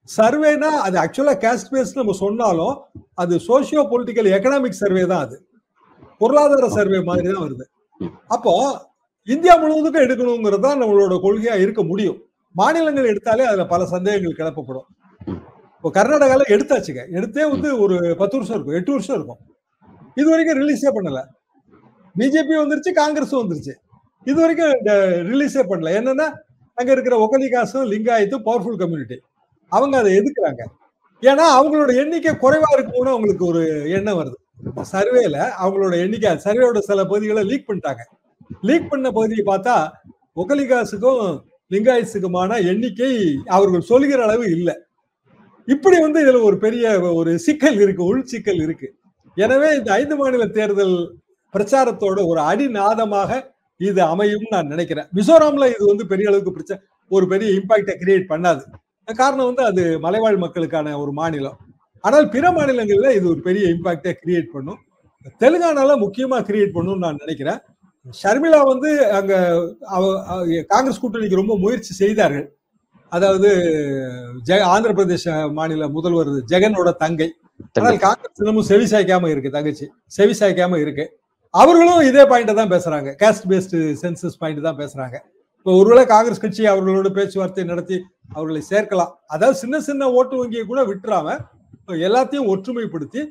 சர்வேனா 0.09 0.71
அது 0.87 0.97
ஆக்சுவலா 1.02 1.35
கேஸ்ட் 1.44 1.71
பேஸ்ட் 1.73 1.99
நம்ம 2.00 2.14
சொன்னாலும் 2.25 2.75
அது 3.23 3.35
சோசியோ 3.49 3.83
பொலிட்டிக்கல் 3.92 4.28
எக்கனாமிக் 4.37 4.80
சர்வே 4.83 5.04
தான் 5.12 5.25
அது. 5.26 5.37
பொருளாதார 6.21 6.68
சர்வே 6.76 7.00
மாதிரி 7.09 7.26
தான் 7.30 7.44
வருது. 7.47 7.66
அப்போ 8.37 8.52
இந்தியா 9.28 9.56
முழுவதுக்கும் 9.62 10.06
எடுக்கணுங்கிறது 10.06 10.64
தான் 10.66 10.80
நம்மளோட 10.83 11.16
கொள்கையா 11.25 11.56
இருக்க 11.64 11.83
முடியும். 11.90 12.18
மாநிலங்கள் 12.54 13.11
எடுத்தாலே 13.12 13.47
அதுல 13.50 13.66
பல 13.75 13.83
சந்தேகங்கள் 13.94 14.38
கிளப்பப்படும். 14.40 14.87
இப்போ 15.76 15.90
கர்நாடகால 15.99 16.47
எடுத்தாச்சுங்க. 16.56 17.02
எடுத்தே 17.18 17.44
வந்து 17.54 17.68
ஒரு 17.85 17.97
பத்து 18.23 18.37
வருஷம் 18.38 18.56
இருக்கும். 18.56 18.78
எட்டு 18.80 18.94
வருஷம் 18.97 19.16
இருக்கும். 19.18 19.40
இது 20.16 20.26
வரைக்கும் 20.33 20.59
ரிலீஸே 20.62 20.90
பண்ணல 20.97 21.21
பிஜேபி 22.16 22.54
வந்துருச்சு 22.62 22.90
காங்கிரஸும் 23.00 23.42
வந்துருச்சு. 23.42 23.75
இது 24.26 24.37
வரைக்கும் 24.40 24.73
ரிலீஸே 25.30 25.62
பண்ணல. 25.71 25.88
என்னன்னா 26.00 26.26
அங்க 26.78 26.90
இருக்கிற 26.94 27.14
ஒகலிகாசும் 27.25 27.88
லிங்காயத்தும் 27.92 28.44
பவர்ஃபுல் 28.49 28.78
கம்யூனிட்டி 28.83 29.16
அவங்க 29.73 29.94
அதை 30.02 30.11
எதுக்குறாங்க? 30.21 30.62
ஏன்னா 31.23 31.44
அவங்களோட 31.59 31.90
எண்ணிக்கை 32.02 32.33
குறைவா 32.44 32.68
இருக்கும்னு 32.76 33.12
அவங்களுக்கு 33.14 33.44
ஒரு 33.50 33.62
எண்ணம் 33.97 34.18
வருது. 34.21 34.38
சர்வேல 34.92 35.37
அவங்களோட 35.62 35.94
எண்ணிக்கை 36.04 36.30
சர்வேயோட 36.44 36.78
சில 36.88 37.00
பகுதிகளை 37.11 37.42
லீக் 37.50 37.68
பண்ணிட்டாங்க. 37.68 38.02
லீக் 38.68 38.90
பண்ண 38.92 39.11
பகுதியை 39.18 39.44
பார்த்தா 39.50 39.76
ஒகலிகாசுக்கும் 40.42 41.23
லிங்காயத்துக்குமான 41.71 42.59
எண்ணிக்கை 42.71 43.12
அவர்கள் 43.56 43.88
சொல்கிற 43.92 44.21
அளவு 44.26 44.44
இல்லை. 44.56 44.75
இப்படி 45.68 45.97
வந்து 46.04 46.18
இதுல 46.25 46.40
ஒரு 46.49 46.56
பெரிய 46.64 46.85
ஒரு 47.21 47.33
சிக்கல் 47.47 47.78
இருக்கு 47.85 48.02
உள் 48.04 48.25
சிக்கல் 48.33 48.61
இருக்கு. 48.66 48.88
எனவே 49.37 49.69
இந்த 49.79 49.91
ஐந்து 50.00 50.14
மாநில 50.21 50.45
தேர்தல் 50.57 50.97
பிரச்சாரத்தோட 51.55 52.19
ஒரு 52.31 52.41
அடிநாதமாக 52.50 53.31
இது 53.81 54.00
அமையும் 54.12 54.49
நான் 54.55 54.73
நினைக்கிறேன். 54.73 55.07
மிசோராம்ல 55.17 55.67
இது 55.75 55.85
வந்து 55.91 56.05
பெரிய 56.12 56.26
அளவுக்கு 56.31 56.55
பிரச்சனை 56.57 56.81
ஒரு 57.11 57.25
பெரிய 57.33 57.49
இம்பாக்டை 57.59 57.95
கிரியேட் 58.03 58.31
பண்ணாது. 58.33 58.62
காரணம் 59.09 59.49
வந்து 59.50 59.62
அது 59.71 59.83
மலைவாழ் 60.05 60.43
மக்களுக்கான 60.45 60.97
ஒரு 61.03 61.12
மாநிலம். 61.21 61.59
ஆனால் 62.05 62.26
பிற 62.35 62.45
மாநிலங்களில் 62.57 63.17
இது 63.19 63.26
ஒரு 63.33 63.41
பெரிய 63.49 63.64
இம்பாக்டை 63.75 64.12
கிரியேட் 64.23 64.49
பண்ணும். 64.55 64.81
தெலுங்கானால 65.43 65.97
முக்கியமா 66.05 66.38
கிரியேட் 66.49 66.76
பண்ணும்னு 66.76 67.05
நான் 67.07 67.23
நினைக்கிறேன். 67.25 67.61
ஷர்மிளா 68.23 68.61
வந்து 68.73 68.91
அங்க 69.19 69.35
காங்கிரஸ் 70.73 71.03
கூட்டணிக்கு 71.03 71.41
ரொம்ப 71.43 71.55
முயற்சி 71.64 71.93
செய்தார்கள். 72.03 72.47
அதாவது 73.12 73.50
ஜெ 74.49 74.57
ஆந்திர 74.75 74.93
பிரதேச 74.99 75.35
மாநில 75.59 75.88
முதல்வர் 75.97 76.33
ஜெகனோட 76.53 76.91
தங்கை. 77.03 77.29
காங்கிரஸ் 78.04 78.40
இன்னமும் 78.42 78.66
செவி 78.70 78.87
சாய்க்காம 78.92 79.28
இருக்கு 79.34 79.50
தங்கச்சி. 79.56 79.87
செவி 80.16 80.34
சாய்க்காம 80.40 80.78
இருக்கு. 80.84 81.04
அவர்களும் 81.54 82.02
இதே 82.08 82.25
பாயிண்ட 82.30 82.52
தான் 82.61 82.73
பேசுறாங்க. 82.75 83.11
காஸ்ட் 83.23 83.46
பேஸ்டு 83.50 83.78
சென்சஸ் 84.02 84.38
பாயிண்ட் 84.40 84.66
தான் 84.68 84.80
பேசுறாங்க. 84.82 85.16
இப்போ 85.58 85.73
ஒருவேளை 85.80 86.04
காங்கிரஸ் 86.14 86.42
கட்சி 86.44 86.62
அவர்களோட 86.73 87.11
பேச்சுவார்த்தை 87.18 87.64
நடத்தி 87.73 87.96
அவர்களை 88.37 88.62
சேர்க்கலாம். 88.73 89.12
அதாவது 89.34 89.56
சின்ன 89.62 89.80
சின்ன 89.88 90.11
ஓட்டு 90.18 90.34
வங்கியை 90.40 90.64
கூட 90.73 90.80
விட்டுறாம 90.90 91.37
எல்லாத்தையும் 92.08 92.50
ஒற்றுமைப்படுத்தி 92.54 93.23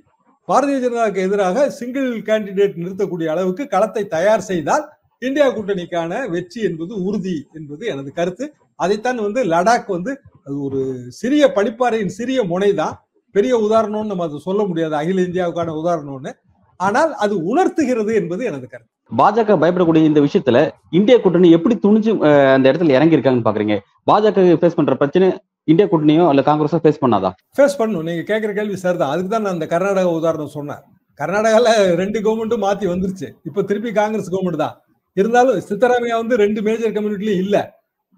பாரதிய 0.48 0.78
ஜனதாவுக்கு 0.84 1.26
எதிராக 1.28 1.66
சிங்கிள் 1.80 2.10
கேண்டிடேட் 2.30 2.82
நிறுத்தக்கூடிய 2.82 3.28
அளவுக்கு 3.34 3.64
களத்தை 3.74 4.04
தயார் 4.16 4.48
செய்தால் 4.50 4.86
இந்தியா 5.22 5.46
கூட்டணிக்கான 5.56 6.12
வெற்றி 6.34 6.60
என்பது 6.70 6.94
உறுதி 7.08 7.38
என்பது 7.58 7.84
எனது 7.94 8.10
கருத்து. 8.20 8.46
அதைத்தான் 8.84 9.20
வந்து 9.28 9.42
லடாக் 9.54 9.90
வந்து 9.98 10.12
அது 10.46 10.56
ஒரு 10.68 10.82
சிறிய 11.20 11.44
பனிப்பாறையின் 11.58 12.16
சிறிய 12.18 12.40
முனை 12.52 12.72
தான் 12.82 12.96
பெரிய 13.36 13.54
உதாரணம்னு 13.68 14.12
நம்ம 14.12 14.26
அதை 14.30 14.40
சொல்ல 14.48 14.62
முடியாது. 14.70 14.94
அகில 15.02 15.22
இந்தியாவுக்கான 15.28 15.76
உதாரணம்னு. 15.82 16.34
ஆனால் 16.80 17.12
அது 17.24 17.36
உணர்த்துகிறது 17.52 18.12
என்பது 18.20 18.42
எனது 18.50 18.66
கருத்து. 18.72 18.90
பாஜக 19.20 19.56
பயப்படக்கூடிய 19.62 20.10
இந்த 20.10 20.20
விஷயத்துல 20.26 20.58
இந்தியா 21.00 21.18
கூட்டணி 21.24 21.50
எப்படி 21.58 21.76
துணிஞ்சு 21.86 22.12
அந்த 22.56 22.66
இடத்துல 22.72 22.96
இறங்கி 22.98 23.16
இருக்காங்கன்னு 23.18 23.48
பாக்குறீங்க? 23.48 23.76
பாஜக 24.10 24.46
ஃபேஸ் 24.62 24.78
பண்ற 24.78 24.96
பிரச்சனை 25.02 25.28
இந்தியா 25.72 25.86
கூட்டணியோ 25.92 26.24
இல்ல 26.34 26.42
காங்கிரஸோ 26.48 26.80
ஃபேஸ் 26.84 27.02
பண்ணாதா? 27.04 27.30
ஃபேஸ் 27.58 27.78
பண்ணும் 27.82 28.08
நீங்க 28.08 28.24
கேட்கிற 28.32 28.52
கேள்வி 28.58 28.78
சார் 28.84 29.00
தான் 29.02 29.12
அதுக்கு 29.14 29.32
தான் 29.34 29.46
நான் 29.46 29.56
அந்த 29.58 29.68
கர்நாடகா 29.74 30.12
உதாரணம் 30.20 30.56
சொன்னேன். 30.58 30.82
கர்நாடகால 31.20 31.68
ரெண்டு 32.02 32.20
கவர்மெண்ட்டும் 32.26 32.64
மாத்தி 32.66 32.86
வந்துருச்சு. 32.94 33.28
இப்ப 33.50 33.64
திருப்பி 33.70 33.92
காங்கிரஸ் 34.00 34.32
கவர்மெண்ட் 34.34 34.64
தான். 34.66 34.76
இருந்தாலும் 35.18 35.60
சித்தராமையா 35.70 36.16
வந்து 36.22 36.36
ரெண்டு 36.44 36.60
மேஜர் 36.68 36.96
கம்யூனிட்டிலயும் 36.96 37.44
இல்ல. 37.46 37.58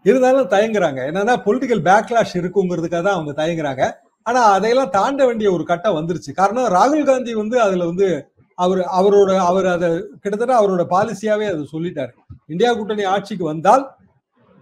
இருந்தாலும் 0.06 0.50
தயங்குறாங்க. 0.56 1.00
என்னன்னா 1.10 1.36
பொலிட்டிக்கல் 1.46 1.84
பேக்லாஷ் 1.90 2.36
இருக்குங்கிறதுக்காக 2.42 3.04
தான் 3.08 3.18
அவங்க 3.18 3.32
தயங்குறாங்க. 3.42 3.84
ஆனா 4.28 4.42
அதையெல்லாம் 4.56 4.94
தாண்ட 4.98 5.22
வேண்டிய 5.28 5.48
ஒரு 5.56 5.64
கட்டம் 5.72 5.98
வந்துருச்சு. 5.98 6.32
காரணம் 6.40 6.72
ராகுல் 6.78 7.10
காந்தி 7.10 7.34
வந்து 7.42 7.58
அதுல 7.66 7.86
வந்து 7.92 8.08
அவர் 8.58 8.82
அவரோட 9.00 9.32
அவர் 9.50 9.68
அதை 9.76 9.90
கிட்டத்தட்ட 10.24 10.54
அவரோட 10.60 10.84
பாலிசியாவே 10.94 11.48
அதை 11.54 11.64
சொல்லிட்டாரு. 11.74 12.14
இந்தியா 12.54 12.70
கூட்டணி 12.78 13.04
ஆட்சிக்கு 13.14 13.46
வந்தால் 13.54 13.84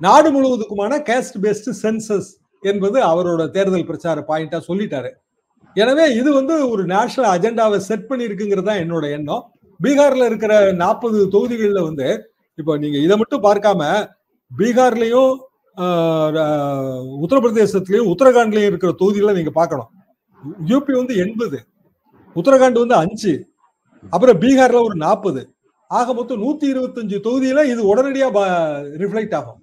நாடு 0.02 0.30
முழுவதுக்குமான 0.36 0.94
கேஸ்ட் 1.10 1.38
பேஸ்ட் 1.44 1.70
சென்சஸ் 1.84 2.30
என்பது 2.64 2.98
அவரோட 3.12 3.44
தேர்தல் 3.56 3.88
பிரச்சார 3.90 4.20
பாயிண்டா 4.30 4.60
சொல்லிட்டாரு. 4.70 5.12
எனவே 5.76 6.06
இது 6.20 6.30
வந்து 6.40 6.56
ஒரு 6.74 6.84
நேஷனல் 6.94 7.30
அஜெண்டாவை 7.36 7.78
செட் 7.90 8.10
பண்ணியிருக்குங்கிறது 8.10 8.68
தான் 8.70 8.82
என்னோட 8.84 9.06
எண்ணம். 9.18 9.44
பீகார்ல 9.80 10.26
இருக்கிற 10.32 10.54
நாற்பது 10.82 11.20
தொகுதிகளில் 11.36 11.88
வந்து 11.88 12.08
இப்போ 12.60 12.74
நீங்க 12.84 12.98
இதை 13.06 13.16
மட்டும் 13.22 13.46
பார்க்காம 13.48 13.82
பீகார்லயும் 14.52 15.32
உத்தரப்பிரதேசத்திலையும் 17.24 18.12
உத்தரகாண்ட்லயும் 18.14 18.70
இருக்கிற 18.72 18.92
தொகுதிகளை 19.00 19.34
நீங்க 19.36 19.54
பார்க்கணும். 19.60 19.90
யூபி 20.72 20.94
வந்து 21.00 21.16
எண்பது 21.24 21.60
உத்தரகாண்ட் 22.36 22.82
வந்து 22.84 22.96
அஞ்சு 22.96 23.34
அப்புறம் 24.14 24.40
பீகார்ல 24.42 24.80
ஒரு 24.88 24.96
நாற்பது 25.06 25.42
ஆக 25.88 26.14
மொத்தம் 26.14 26.42
நூத்தி 26.44 26.66
இருபத்தஞ்சு 26.74 27.18
தொகுதியில 27.26 27.64
இது 27.74 27.82
உடனடியா 27.92 28.28
ரிஃப்ளெக்ட் 29.02 29.36
ஆகும். 29.40 29.60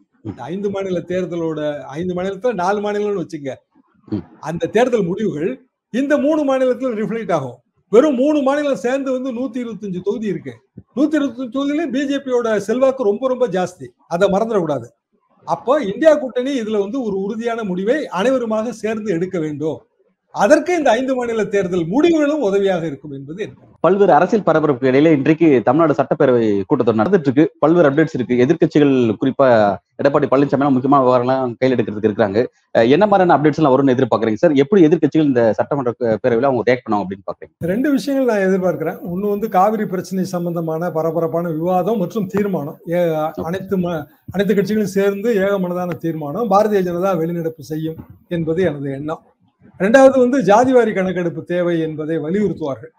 ஐந்து 0.52 0.68
மாநில 0.70 0.98
தேர்தலோட 1.10 1.60
ஐந்து 1.96 2.14
மாநிலத்துல 2.16 2.52
நாலு 2.62 2.80
மாநிலம்னு 2.84 3.22
வச்சுங்க. 3.24 3.50
அந்த 4.48 4.70
தேர்தல் 4.76 5.08
முடிவுகள் 5.10 5.50
இந்த 6.00 6.14
மூணு 6.24 6.40
மாநிலத்துல 6.50 6.92
ரிஃப்ளெக்ட் 7.00 7.34
ஆகும். 7.38 7.58
வெறும் 7.92 8.18
மூணு 8.22 8.38
மாநிலம் 8.48 8.82
சேர்ந்து 8.84 9.10
வந்து 9.16 9.30
நூத்தி 9.38 9.58
இருபத்தஞ்சு 9.62 10.00
தொகுதி 10.08 10.26
இருக்கு. 10.32 10.52
நூத்தி 10.96 11.16
இருபத்தஞ்சு 11.18 11.54
தொகுதியிலும் 11.56 11.92
பிஜேபியோட 11.94 12.56
செல்வாக்கு 12.68 13.08
ரொம்ப 13.10 13.28
ரொம்ப 13.28 13.48
ஜாஸ்தி. 13.56 13.86
அதை 14.14 14.28
மறந்துடக்கூடாது. 14.34 14.88
அப்போ 15.44 15.80
இந்தியா 15.82 16.14
கூட்டணி 16.14 16.60
இதுல 16.60 16.78
வந்து 16.78 17.02
ஒரு 17.02 17.16
உறுதியான 17.20 17.64
முடிவை 17.64 18.06
அனைவருமாக 18.06 18.72
சேர்ந்து 18.72 19.12
எடுக்க 19.12 19.38
வேண்டும். 19.38 19.78
அதற்கு 20.34 20.72
இந்த 20.78 20.88
ஐந்து 20.98 21.12
மாநில 21.18 21.44
தேர்தல் 21.52 21.84
முடிவுகளும் 21.92 22.44
உதவியாக 22.48 22.82
இருக்கும் 22.90 23.14
என்பது 23.18 23.44
பல்வேறு 23.84 24.12
அரசியல் 24.16 24.44
பரபரப்புக்கு 24.48 24.90
இடையில 24.90 25.12
இன்றைக்கு 25.16 25.48
தமிழ்நாடு 25.66 25.94
சட்டப்பேரவை 25.98 26.42
கூட்டத்தொடர் 26.68 27.00
நடந்துட்டு 27.00 27.28
இருக்கு 27.28 27.44
பல்வேறு 27.62 27.88
அப்டேட்ஸ் 27.88 28.16
இருக்கு. 28.16 28.34
எதிர்கட்சிகள் 28.44 28.92
குறிப்பா 29.20 29.46
எடப்பாடி 30.00 30.26
பழனிசாமி 30.32 30.68
முக்கியமான 30.74 31.00
விவகாரம்லாம் 31.04 31.54
கையில் 31.60 31.74
எடுக்கிறதுக்கு 31.76 32.10
இருக்காங்க 32.10 32.38
என்ன 32.94 33.04
மாதிரியான 33.10 33.34
அப்டேட்ஸ் 33.36 33.60
எல்லாம் 33.60 33.74
வரும்னு 33.74 33.94
எதிர்பார்க்கறீங்க 33.96 34.40
சார்? 34.42 34.54
எப்படி 34.62 34.80
எதிர்கட்சிகள் 34.88 35.30
இந்த 35.30 35.42
சட்டமன்ற 35.58 35.92
பேரவையில் 36.22 36.48
அவங்க 36.50 36.64
ரியாக்ட் 36.68 36.84
பண்ணுவாங்க 36.84 37.04
அப்படின்னு 37.06 37.26
பாக்குறீங்க? 37.30 37.52
ரெண்டு 37.72 37.90
விஷயங்கள் 37.96 38.30
நான் 38.30 38.46
எதிர்பார்க்கிறேன். 38.48 39.00
ஒன்னு 39.12 39.34
வந்து 39.34 39.48
காவிரி 39.56 39.86
பிரச்சனை 39.94 40.24
சம்பந்தமான 40.34 40.90
பரபரப்பான 40.98 41.52
விவாதம் 41.58 42.00
மற்றும் 42.04 42.30
தீர்மானம். 42.34 42.78
அனைத்து 43.48 43.76
அனைத்து 44.34 44.54
கட்சிகளும் 44.54 44.94
சேர்ந்து 44.98 45.28
ஏகமனதான 45.44 45.98
தீர்மானம். 46.06 46.48
பாரதிய 46.54 46.82
ஜனதா 46.88 47.12
வெளிநடப்பு 47.22 47.64
செய்யும் 47.72 48.00
என்பது 48.36 48.62
எனது 48.70 48.88
எண்ணம். 48.98 49.22
ரெண்டாவது 49.82 50.16
வந்து 50.22 50.38
ஜாதிவாரி 50.48 50.92
கணக்கெடுப்பு 50.96 51.42
தேவை 51.52 51.74
என்பதை 51.86 52.16
வலியுறுத்துவார்கள். 52.24 52.92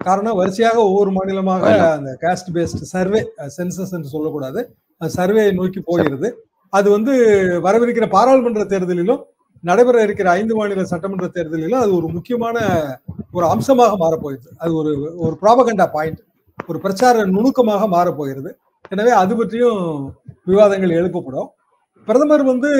காரணம் 0.00 0.36
வரிசையாக 0.40 0.76
ஒவ்வொரு 0.88 1.10
மாநிலமாக 1.16 1.70
அந்த 1.96 2.10
காஸ்ட் 2.24 2.50
பேஸ்ட் 2.56 2.82
சர்வே 2.92 3.20
சென்சஸ் 3.56 3.94
என்று 3.96 4.12
சொல்லக்கூடாது. 4.12 4.60
சர்வே 5.00 5.44
நோக்கி 5.58 5.80
போகிறது. 5.88 6.28
அது 6.72 6.88
வந்து 6.96 7.12
வரவிருக்கிற 7.66 8.06
பாராளுமன்ற 8.14 8.64
தேர்தலிலும் 8.72 9.22
நடைபெற 9.68 9.96
இருக்கிற 10.06 10.28
ஐந்து 10.38 10.54
மாநில 10.58 10.84
சட்டமன்ற 10.92 11.28
தேர்தலிலும் 11.36 11.82
அது 11.84 11.92
ஒரு 11.98 12.08
முக்கியமான 12.16 12.56
ஒரு 13.36 13.46
அம்சமாக 13.54 13.96
மாறப்போகிறது. 14.04 14.50
அது 14.62 14.72
ஒரு 14.80 14.92
ஒரு 15.24 15.34
ப்ராபகண்டா 15.42 15.86
பாயிண்ட் 15.96 16.20
ஒரு 16.70 16.78
பிரச்சார 16.84 17.24
நுணுக்கமாக 17.36 17.82
மாறப்போகிறது. 17.96 18.50
எனவே 18.94 19.12
அது 19.22 19.32
பற்றியும் 19.38 19.80
விவாதங்கள் 20.50 20.98
எழுப்பப்படும். 21.00 21.48
பிரதமர் 22.08 22.42
வந்து 22.50 22.70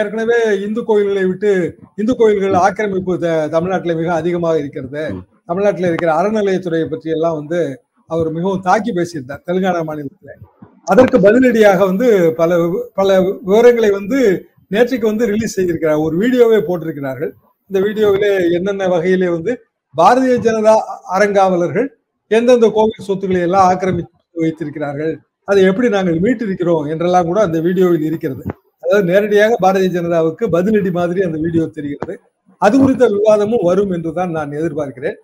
ஏற்கனவே 0.00 0.38
இந்து 0.66 0.80
கோயில்களை 0.88 1.24
விட்டு 1.30 1.50
இந்து 2.00 2.12
கோயில்கள் 2.20 2.56
ஆக்கிரமிப்பு 2.64 3.14
தமிழ்நாட்டில் 3.54 3.98
மிக 4.00 4.10
அதிகமாக 4.20 4.60
இருக்கிறது. 4.62 5.02
தமிழ்நாட்டில் 5.50 5.88
இருக்கிற 5.90 6.10
அறநிலையத்துறையை 6.20 6.86
பற்றி 6.92 7.08
எல்லாம் 7.16 7.38
வந்து 7.40 7.60
அவர் 8.10 8.28
மிகவும் 8.36 8.62
தாக்கி 8.68 8.90
பேசியிருந்தார் 8.98 9.42
தெலுங்கானா 9.48 9.80
மாநிலத்தில். 9.88 10.44
அதற்கு 10.92 11.16
பதிலடியாக 11.26 11.80
வந்து 11.90 12.06
பல 12.40 12.58
பல 12.98 13.18
விவரங்களை 13.48 13.90
வந்து 13.98 14.18
நேற்றுக்கு 14.74 15.06
வந்து 15.10 15.24
ரிலீஸ் 15.32 15.56
செய்திருக்கிறார். 15.56 16.02
ஒரு 16.06 16.14
வீடியோவே 16.22 16.58
போட்டிருக்கிறார்கள். 16.68 17.32
இந்த 17.70 17.78
வீடியோவிலே 17.86 18.30
என்னென்ன 18.58 18.88
வகையிலே 18.94 19.28
வந்து 19.36 19.52
பாரதிய 19.94 20.36
ஜனதா 20.46 20.74
அறங்காவலர்கள் 21.16 21.88
எந்தெந்த 22.30 22.66
கோவில் 22.76 23.06
சொத்துக்களை 23.08 23.42
எல்லாம் 23.48 23.66
ஆக்கிரமித்து 23.70 24.42
வைத்திருக்கிறார்கள் 24.44 25.12
அதை 25.50 25.60
எப்படி 25.70 25.88
நாங்கள் 25.96 26.22
மீட்டிருக்கிறோம் 26.24 26.88
என்றெல்லாம் 26.92 27.28
கூட 27.28 27.38
அந்த 27.46 27.58
வீடியோவில் 27.66 28.08
இருக்கிறது. 28.08 28.44
அதாவது 28.88 29.08
நேரடியாக 29.12 29.56
பாரதிய 29.62 29.90
ஜனதாவுக்கு 29.94 30.44
பதிலடி 30.54 30.90
மாதிரி 30.98 31.20
அந்த 31.24 31.38
வீடியோ 31.44 31.64
தெரிகிறது. 31.78 32.14
அது 32.62 32.74
குறித்த 32.82 33.04
விவாதமும் 33.14 33.64
வரும் 33.68 33.90
என்றுதான் 33.96 34.30
நான் 34.36 34.54
எதிர்பார்க்கிறேன். 34.60 35.16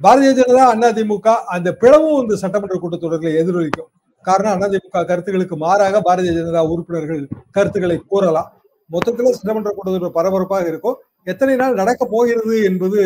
பாரதிய 0.00 0.30
ஜனதா 0.38 0.64
அதிமுக 0.88 1.28
அந்த 1.54 1.68
பிளவும் 1.82 2.18
இந்த 2.22 2.34
சட்டமன்ற 2.42 2.76
கூட்டத்தொடரில் 2.82 3.38
எதிரொலிக்கும். 3.40 3.88
காரணம் 4.24 4.64
அதிமுக 4.66 5.04
கருத்துக்களுக்கு 5.10 5.56
மாறாக 5.64 6.00
பாரதிய 6.08 6.34
ஜனதா 6.38 6.62
உறுப்பினர்கள் 6.72 7.22
கருத்துக்களை 7.56 7.98
கூறலாம். 8.12 8.50
மொத்தத்துல 8.90 9.32
சட்டமன்ற 9.38 9.70
கூட்டத்தொடர் 9.76 10.16
பரபரப்பாக 10.18 10.68
இருக்கும். 10.72 10.98
எத்தனை 11.32 11.54
நாள் 11.62 11.80
நடக்க 11.80 12.02
போகிறது 12.14 12.56
என்பது 12.70 13.00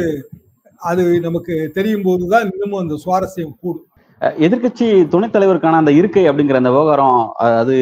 அது 0.91 1.05
நமக்கு 1.29 1.55
தெரியும் 1.79 2.07
போதுதான் 2.09 2.47
இன்னமும் 2.51 2.83
அந்த 2.83 2.95
சுவாரஸ்யம் 3.05 3.57
கூடும். 3.63 3.87
எதிர்கட்சி 4.21 4.87
துணைத் 5.09 5.33
தலைவருக்கான 5.35 5.79
அந்த 5.81 5.93
இருக்கை 5.99 6.23
அப்படிங்கிற 6.29 6.59
அந்த 6.61 6.71
விவகாரம் 6.75 7.19
அது 7.61 7.77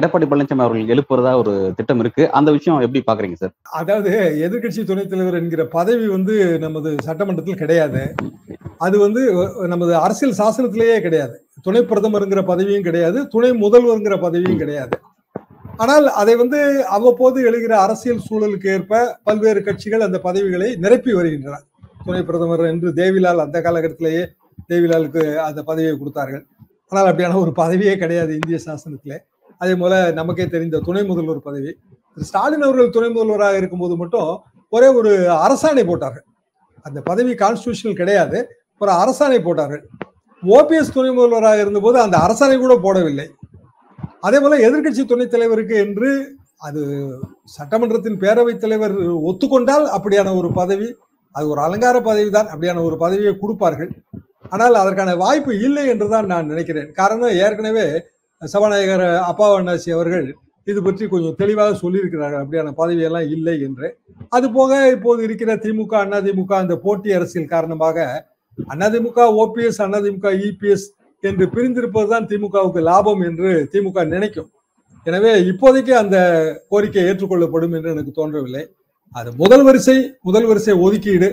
எடப்பாடி 0.00 0.26
பழனிசாமி 0.30 0.64
அவர்கள் 0.64 0.90
எழுப்புறதா 0.94 1.32
ஒரு 1.42 1.52
திட்டம் 1.76 2.00
இருக்கு. 2.02 2.22
அந்த 2.38 2.50
விஷயம் 2.56 2.80
எப்படி 2.86 3.00
பாக்குறீங்க 3.06 3.36
சார்? 3.42 3.52
அதாவது 3.80 4.10
எதிர்கட்சி 4.46 4.82
துணைத் 4.84 5.10
தலைவர் 5.12 5.38
என்கிற 5.40 5.64
பதவி 5.76 6.06
வந்து 6.06 6.34
நமது 6.64 6.90
சட்டமன்றத்தில் 7.06 7.60
கிடையாது. 7.62 8.02
அது 8.86 8.98
வந்து 8.98 9.22
நமது 9.74 9.94
அரசியல் 9.96 10.38
சாசனத்திலேயே 10.40 10.98
கிடையாது. 11.06 11.36
துணை 11.62 11.82
பிரதமருங்கிற 11.82 12.42
பதவியும் 12.52 12.86
கிடையாது 12.88 13.20
துணை 13.28 13.50
முதல்வருங்கிற 13.64 14.18
பதவியும் 14.26 14.60
கிடையாது. 14.64 14.96
ஆனால் 15.76 16.06
அதை 16.20 16.34
வந்து 16.36 16.60
அவ்வப்போது 16.96 17.38
எழுகிற 17.48 17.72
அரசியல் 17.80 18.24
சூழலுக்கு 18.28 18.68
ஏற்ப 18.76 19.02
பல்வேறு 19.24 19.62
கட்சிகள் 19.62 20.06
அந்த 20.06 20.18
பதவிகளை 20.18 20.68
நிரப்பி 20.84 21.12
வருகின்றன. 21.12 21.58
துணை 22.06 22.22
பிரதமர் 22.22 22.64
என்று 22.72 22.90
தேவிலால் 23.00 23.44
அந்த 23.44 23.58
காலகட்டத்திலேயே 23.60 24.22
தேவிலாலுக்கு 24.68 25.22
அந்த 25.48 25.62
பதவியை 25.62 25.96
கொடுத்தார்கள். 25.98 26.44
ஆனால் 26.88 27.08
அப்படியான 27.10 27.38
ஒரு 27.44 27.52
பதவியே 27.56 27.94
கிடையாது 27.96 28.32
இந்திய 28.34 28.58
சாசனத்தில். 28.66 29.16
அதே 29.58 29.74
போல 29.74 29.94
நமக்கே 30.10 30.46
தெரிந்த 30.46 30.80
துணை 30.80 31.02
முதல்வர் 31.04 31.40
பதவி. 31.42 31.70
ஸ்டாலின் 32.16 32.66
அவர்கள் 32.66 32.90
துணை 32.90 33.08
முதல்வராக 33.10 33.56
இருக்கும்போது 33.56 33.96
மட்டும் 33.96 34.30
ஒரே 34.68 34.88
ஒரு 34.98 35.10
அரசாணை 35.44 35.84
போட்டார்கள். 35.86 36.24
அந்த 36.82 37.00
பதவி 37.00 37.32
கான்ஸ்டியூஷனல் 37.34 38.00
கிடையாது. 38.00 38.38
ஒரு 38.78 38.92
அரசாணை 38.92 39.38
போட்டார்கள். 39.42 39.82
ஓபிஎஸ் 40.42 40.92
துணை 40.92 41.10
முதல்வராக 41.10 41.60
இருந்தபோது 41.60 41.98
அந்த 42.00 42.16
அரசாணை 42.26 42.56
கூட 42.58 42.74
போடவில்லை. 42.84 43.26
அதே 44.20 44.38
போல 44.40 44.58
எதிர்கட்சி 44.68 45.02
துணைத் 45.04 45.30
தலைவருக்கு 45.30 45.74
என்று 45.76 46.10
அது 46.66 46.82
சட்டமன்றத்தின் 47.56 48.20
பேரவைத் 48.22 48.62
தலைவர் 48.62 48.94
ஒத்துக்கொண்டால் 49.28 49.86
அப்படியான 49.96 50.36
ஒரு 50.36 50.48
பதவி 50.52 50.88
அது 51.34 51.48
ஒரு 51.48 51.60
அலங்கார 51.60 51.96
பதவி 52.00 52.30
தான் 52.30 52.46
அப்படியான 52.46 52.82
ஒரு 52.82 52.96
பதவியை 52.96 53.32
கொடுப்பார்கள். 53.38 53.90
ஆனால் 54.52 54.80
அதற்கான 54.82 55.14
வாய்ப்பு 55.22 55.52
இல்லை 55.66 55.84
என்றுதான் 55.92 56.30
நான் 56.32 56.50
நினைக்கிறேன். 56.52 56.88
காரணம் 57.00 57.38
ஏற்கனவே 57.44 57.86
சபாநாயகர் 58.42 59.06
அப்பாவண்ணாசி 59.30 59.90
அவர்கள் 59.96 60.26
இது 60.66 60.80
பற்றி 60.86 61.04
கொஞ்சம் 61.12 61.36
தெளிவாக 61.40 61.76
சொல்லியிருக்கிறார்கள். 61.82 62.42
அப்படியான 62.44 62.72
பதவியெல்லாம் 62.80 63.28
இல்லை 63.36 63.54
என்று. 63.66 63.88
அது 64.36 64.46
போக 64.56 64.72
இப்போது 64.96 65.20
இருக்கிற 65.26 65.50
திமுக 65.64 66.02
அதிமுக 66.18 66.52
அந்த 66.62 66.74
போட்டி 66.84 67.08
அரசியல் 67.18 67.52
காரணமாக 67.54 68.06
அதிமுக 68.86 69.26
ஓபிஎஸ் 69.42 69.80
அதிமுக 69.98 70.30
இபிஎஸ் 70.48 70.86
என்று 71.24 71.44
பிரிந்திருப்பது 71.54 72.08
தான் 72.12 72.28
திமுகவுக்கு 72.32 72.80
லாபம் 72.90 73.22
என்று 73.28 73.50
திமுக 73.72 74.04
நினைக்கும். 74.14 74.50
எனவே 75.06 75.32
இப்போதைக்கு 75.50 75.92
அந்த 76.02 76.16
கோரிக்கை 76.72 77.02
ஏற்றுக்கொள்ளப்படும் 77.08 77.74
என்று 77.78 77.92
எனக்கு 77.94 78.12
தோன்றவில்லை. 78.20 78.62
அது 79.18 79.30
முதல் 79.42 79.64
வரிசை 79.66 79.98
முதல் 80.28 80.48
வரிசை 80.48 80.74
ஒதுக்கீடு. 80.86 81.28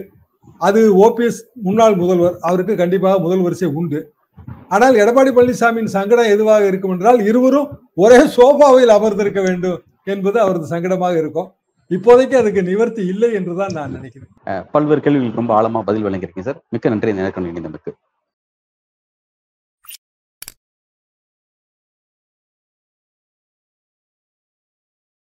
அது 0.67 0.81
ஓபிஎஸ் 1.05 1.41
முன்னாள் 1.67 1.97
முதல்வர் 2.01 2.37
அவருக்கு 2.49 2.75
கண்டிப்பாக 2.81 3.19
முதல் 3.25 3.43
வரிசை 3.45 3.69
உண்டு. 3.79 3.99
ஆனால் 4.75 4.95
எடப்பாடி 5.03 5.31
பழனிசாமியின் 5.35 5.93
சங்கடம் 5.97 6.31
எதுவாக 6.35 6.63
இருக்கும் 6.71 6.93
என்றால் 6.95 7.19
இருவரும் 7.29 7.69
ஒரே 8.03 8.19
சோபாவில் 8.37 8.95
அமர்ந்திருக்க 8.97 9.41
வேண்டும் 9.47 9.79
என்பது 10.13 10.37
அவரது 10.45 10.67
சங்கடமாக 10.73 11.15
இருக்கும். 11.23 11.49
இப்போதைக்கு 11.95 12.35
அதுக்கு 12.41 12.61
நிவர்த்தி 12.69 13.01
இல்லை 13.13 13.29
என்றுதான் 13.39 13.75
நான் 13.77 13.95
நினைக்கிறேன். 13.97 14.29
பல்வேறு 14.73 15.01
கேள்விகளுக்கு 15.05 15.41
ரொம்ப 15.41 15.53
ஆழமா 15.57 15.81
பதில் 15.89 16.05
வழங்கியிருக்கேன் 16.07 16.47
சார். 16.49 16.59
மிக்க 16.73 16.93
நன்றி 16.93 17.13
இந்த 17.13 17.31
இணைந்தமைக்கு. 17.51 17.93